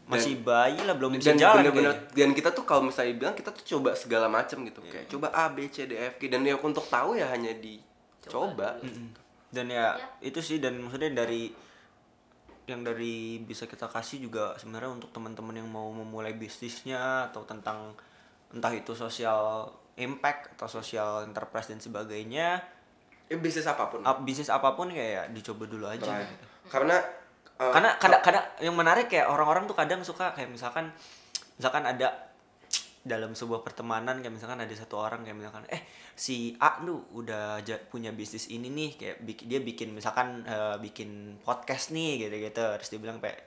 masih 0.05 0.37
bayi 0.39 0.77
lah 0.79 0.93
belum 0.93 1.15
bisa 1.15 1.29
dan 1.29 1.37
jalan 1.39 1.55
bener-bener 1.59 1.91
kayaknya. 1.91 2.13
dan 2.15 2.29
kita 2.31 2.49
tuh 2.49 2.63
kalau 2.63 2.81
misalnya 2.83 3.13
bilang 3.15 3.33
kita 3.33 3.49
tuh 3.49 3.65
coba 3.67 3.93
segala 3.93 4.27
macam 4.27 4.61
gitu 4.61 4.79
kayak 4.83 5.05
coba 5.07 5.27
A 5.29 5.49
B 5.49 5.65
C 5.65 5.83
D 5.83 5.97
F 5.97 6.15
G 6.15 6.27
dan 6.27 6.41
ya 6.41 6.53
untuk 6.55 6.85
tahu 6.85 7.13
ya 7.13 7.25
hanya 7.27 7.49
dicoba 7.53 8.77
Mm-mm. 8.79 9.09
dan 9.49 9.65
ya 9.67 9.93
Ya. 9.93 10.07
itu 10.23 10.39
sih 10.39 10.57
dan 10.57 10.77
maksudnya 10.77 11.09
dari 11.15 11.49
yang 12.63 12.79
dari 12.79 13.37
bisa 13.39 13.65
kita 13.65 13.85
kasih 13.87 14.21
juga 14.21 14.55
sebenarnya 14.55 14.93
untuk 14.93 15.11
teman-teman 15.11 15.51
yang 15.53 15.67
mau 15.67 15.89
memulai 15.89 16.31
bisnisnya 16.31 17.27
atau 17.27 17.43
tentang 17.43 17.91
entah 18.49 18.71
itu 18.71 18.93
sosial 18.93 19.67
impact 19.95 20.53
atau 20.53 20.67
social 20.71 21.21
enterprise 21.23 21.67
dan 21.67 21.77
sebagainya 21.77 22.63
ya 23.25 23.35
bisnis 23.35 23.65
apa 23.65 23.87
pun 23.87 23.99
ap- 24.01 24.21
bisnis 24.21 24.47
apa 24.47 24.73
pun 24.73 24.87
kayak 24.87 25.09
ya 25.09 25.23
dicoba 25.29 25.65
dulu 25.65 25.85
aja 25.85 26.23
gitu. 26.23 26.45
karena 26.67 26.97
uh, 27.59 27.73
karena 27.73 27.97
kadang-kadang 27.99 28.45
yang 28.63 28.75
menarik 28.77 29.11
kayak 29.11 29.27
orang-orang 29.27 29.67
tuh 29.67 29.75
kadang 29.77 30.01
suka 30.01 30.31
kayak 30.31 30.49
misalkan 30.49 30.89
misalkan 31.59 31.85
ada 31.85 32.33
dalam 33.03 33.35
sebuah 33.35 33.67
pertemanan 33.67 34.23
kayak 34.23 34.31
misalkan 34.31 34.63
ada 34.63 34.71
satu 34.71 34.95
orang 34.95 35.27
kayak 35.27 35.35
misalkan 35.35 35.67
eh 35.67 35.83
si 36.15 36.55
A 36.63 36.79
lu 36.87 37.03
udah 37.11 37.59
punya 37.91 38.15
bisnis 38.15 38.47
ini 38.47 38.71
nih 38.71 38.89
kayak 38.95 39.17
bik- 39.27 39.43
dia 39.43 39.59
bikin 39.59 39.91
misalkan 39.91 40.47
eh, 40.47 40.79
bikin 40.79 41.35
podcast 41.43 41.91
nih 41.91 42.23
gitu-gitu. 42.23 42.63
Terus 42.63 42.89
dia 42.95 42.99
bilang 43.03 43.19
kayak 43.19 43.43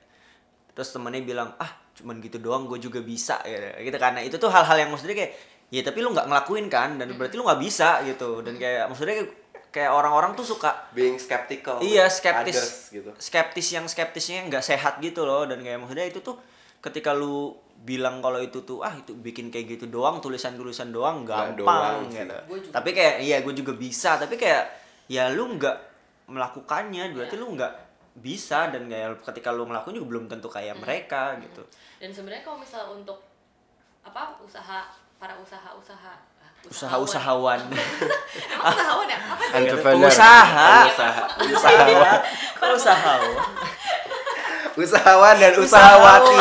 terus 0.77 0.93
temennya 0.93 1.25
bilang 1.25 1.57
ah 1.57 1.73
cuman 1.97 2.21
gitu 2.21 2.37
doang 2.37 2.69
gue 2.69 2.77
juga 2.77 3.01
bisa 3.01 3.41
gitu, 3.49 3.81
gitu 3.81 3.97
karena 3.97 4.21
itu 4.21 4.37
tuh 4.37 4.53
hal-hal 4.53 4.77
yang 4.77 4.93
maksudnya 4.93 5.17
kayak 5.17 5.33
ya 5.73 5.81
tapi 5.81 6.05
lu 6.05 6.13
nggak 6.13 6.29
ngelakuin 6.29 6.69
kan 6.69 7.01
dan 7.01 7.09
berarti 7.17 7.35
lu 7.41 7.49
nggak 7.49 7.61
bisa 7.65 8.05
gitu. 8.05 8.45
Dan 8.45 8.61
kayak 8.61 8.93
maksudnya 8.93 9.25
kayak 9.25 9.31
orang-orang 9.85 10.33
tuh 10.33 10.47
suka 10.47 10.89
being 10.91 11.21
skeptical 11.21 11.77
Iya 11.79 12.09
skeptis, 12.09 12.57
others, 12.57 12.73
gitu 12.89 13.11
skeptis 13.21 13.69
yang 13.71 13.85
skeptisnya 13.85 14.49
nggak 14.49 14.65
sehat 14.65 14.97
gitu 14.99 15.29
loh 15.29 15.45
dan 15.45 15.61
kayak 15.61 15.77
maksudnya 15.77 16.09
itu 16.09 16.25
tuh 16.25 16.41
ketika 16.81 17.13
lu 17.13 17.53
bilang 17.77 18.25
kalau 18.25 18.41
itu 18.41 18.65
tuh 18.65 18.81
ah 18.81 18.97
itu 18.97 19.13
bikin 19.13 19.53
kayak 19.53 19.77
gitu 19.77 19.93
doang 19.93 20.23
tulisan-tulisan 20.23 20.89
doang 20.89 21.29
Nggak 21.29 21.61
gampang 21.61 22.09
doang 22.09 22.09
gitu. 22.09 22.37
Juga. 22.49 22.73
Tapi 22.81 22.91
kayak 22.97 23.15
iya 23.21 23.37
gue 23.45 23.53
juga 23.53 23.73
bisa 23.77 24.17
tapi 24.17 24.41
kayak 24.41 24.65
ya 25.07 25.29
lu 25.29 25.61
nggak 25.61 25.77
melakukannya 26.27 27.13
berarti 27.13 27.37
Iya. 27.37 27.43
lu 27.45 27.49
nggak 27.55 27.73
bisa 28.17 28.73
dan 28.73 28.89
kayak 28.89 29.21
ketika 29.23 29.53
lu 29.53 29.69
ngelakuin 29.69 30.01
juga 30.01 30.09
belum 30.09 30.25
tentu 30.27 30.49
kayak 30.49 30.81
mereka 30.81 31.37
gitu 31.39 31.61
dan 32.01 32.11
sebenarnya 32.11 32.43
kalau 32.43 32.57
misalnya 32.57 32.89
untuk 32.91 33.21
apa 34.01 34.41
usaha 34.41 34.89
para 35.17 35.37
usaha-usaha 35.37 36.13
ah, 36.13 36.36
usaha-usahawan. 36.69 37.61
Emang 37.69 38.73
usahawan 38.75 39.07
ya? 39.07 39.19
Apa 39.19 39.43
sih? 39.43 39.55
Entrepreneur. 39.57 40.09
Usaha. 40.09 40.71
usaha 41.39 41.85
kok 42.57 42.71
usahawan 42.73 43.33
Usahawan 44.77 45.37
dan 45.37 45.53
usahawati. 45.57 46.37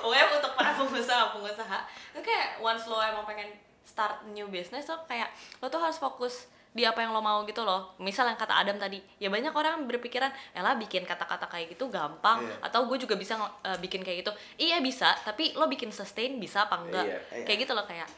pokoknya 0.00 0.24
untuk 0.30 0.52
para 0.54 0.72
pengusaha-pengusaha 0.72 1.78
itu 2.10 2.20
kayak 2.22 2.48
once 2.58 2.86
lo 2.86 2.96
emang 2.96 3.24
pengen 3.24 3.52
start 3.82 4.24
new 4.26 4.48
business 4.48 4.84
tuh 4.84 4.96
kayak 5.04 5.28
lo 5.58 5.68
tuh 5.68 5.76
harus 5.76 5.96
fokus 5.96 6.48
di 6.70 6.84
apa 6.84 7.00
yang 7.00 7.10
lo 7.10 7.20
mau 7.20 7.40
gitu 7.42 7.60
loh. 7.60 7.92
Misal 7.96 8.24
yang 8.26 8.36
kata 8.36 8.52
Adam 8.54 8.76
tadi 8.76 9.00
ya 9.16 9.28
banyak 9.28 9.48
orang 9.50 9.84
berpikiran 9.84 10.28
Ella 10.52 10.76
bikin 10.76 11.04
kata-kata 11.04 11.44
kayak 11.46 11.72
gitu 11.72 11.88
gampang 11.88 12.40
Iya. 12.40 12.56
atau 12.62 12.84
gue 12.84 12.96
juga 12.98 13.16
bisa 13.16 13.36
eh, 13.62 13.76
bikin 13.78 14.00
kayak 14.00 14.20
gitu. 14.20 14.32
Iya 14.58 14.80
bisa 14.80 15.12
tapi 15.20 15.52
lo 15.52 15.64
bikin 15.66 15.88
sustain 15.88 16.36
bisa 16.36 16.64
apa 16.64 16.76
enggak? 16.78 17.04
Iya, 17.04 17.18
iya. 17.32 17.44
kayak 17.44 17.58
gitu 17.64 17.72
loh 17.72 17.84
kayak 17.84 18.08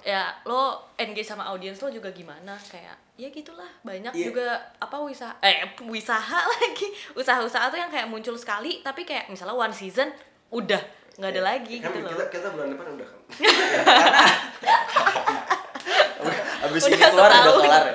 ya 0.00 0.32
lo 0.42 0.80
engage 0.94 1.24
sama 1.24 1.46
audiens 1.46 1.78
lo 1.78 1.88
juga 1.88 2.08
gimana? 2.08 2.56
Kayak 2.64 2.96
ya 3.14 3.28
gitulah 3.28 3.68
banyak 3.80 4.10
Iya. 4.10 4.24
juga 4.28 4.46
apa 4.76 4.96
usaha 4.98 5.32
eh 5.40 5.64
usaha 5.80 6.38
lagi. 6.52 6.86
Usaha-usaha 7.12 7.64
tuh 7.68 7.76
yang 7.76 7.88
kayak 7.88 8.06
muncul 8.06 8.34
sekali 8.34 8.80
tapi 8.80 9.02
kayak 9.02 9.26
misalnya 9.26 9.54
one 9.54 9.70
season 9.70 10.08
udah 10.50 10.78
nggak 11.14 11.30
ada 11.30 11.42
lagi 11.44 11.74
Kan 11.78 11.88
gitu 11.88 11.98
loh. 12.02 12.10
kita, 12.10 12.24
kita 12.28 12.46
bulan 12.50 12.66
depan 12.70 12.86
udah 12.92 13.06
kan. 13.06 13.18
abis 16.64 16.80
Udah 16.82 16.90
ini 16.90 17.04
keluar 17.04 17.30
udah 17.30 17.52
kelar 17.60 17.84
ya? 17.84 17.94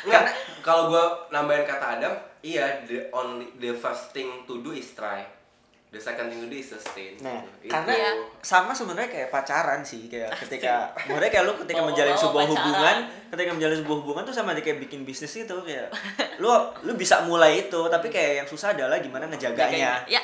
Enggak, 0.00 0.22
kalau 0.60 0.82
gua 0.88 1.04
nambahin 1.28 1.64
kata 1.64 1.84
Adam, 1.98 2.12
iya 2.40 2.80
the 2.86 3.08
only 3.10 3.48
the 3.56 3.70
first 3.74 4.10
thing 4.10 4.44
to 4.44 4.60
do 4.60 4.70
is 4.70 4.92
try. 4.92 5.24
The 5.90 5.98
second 5.98 6.30
thing 6.30 6.38
to 6.38 6.46
do 6.46 6.54
is 6.54 6.70
sustain. 6.70 7.18
Nah, 7.18 7.42
Gitu. 7.58 7.66
karena 7.66 7.90
Iya. 7.90 8.10
sama 8.40 8.70
sebenarnya 8.70 9.10
kayak 9.10 9.28
pacaran 9.28 9.82
sih, 9.82 10.06
kayak 10.06 10.30
ketika 10.38 10.86
maksudnya 10.94 11.26
kayak 11.28 11.44
lu 11.44 11.52
ketika 11.56 11.74
Bawa-bawa 11.76 11.90
menjalin 11.90 12.14
sebuah 12.16 12.30
pacaran. 12.40 12.52
hubungan, 12.54 12.96
ketika 13.28 13.50
menjalin 13.50 13.76
sebuah 13.76 13.96
hubungan 13.98 14.22
tuh 14.22 14.30
sama 14.32 14.48
aja 14.52 14.62
kayak 14.62 14.78
bikin 14.80 15.02
bisnis 15.02 15.34
itu 15.34 15.56
kayak 15.60 15.90
lu 16.38 16.46
lu 16.80 16.92
bisa 16.94 17.26
mulai 17.26 17.66
itu, 17.66 17.80
tapi 17.90 18.06
kayak 18.06 18.32
yang 18.36 18.46
susah 18.46 18.70
adalah 18.70 18.96
gimana 18.96 19.26
ngejaganya. 19.26 20.06
ya 20.06 20.22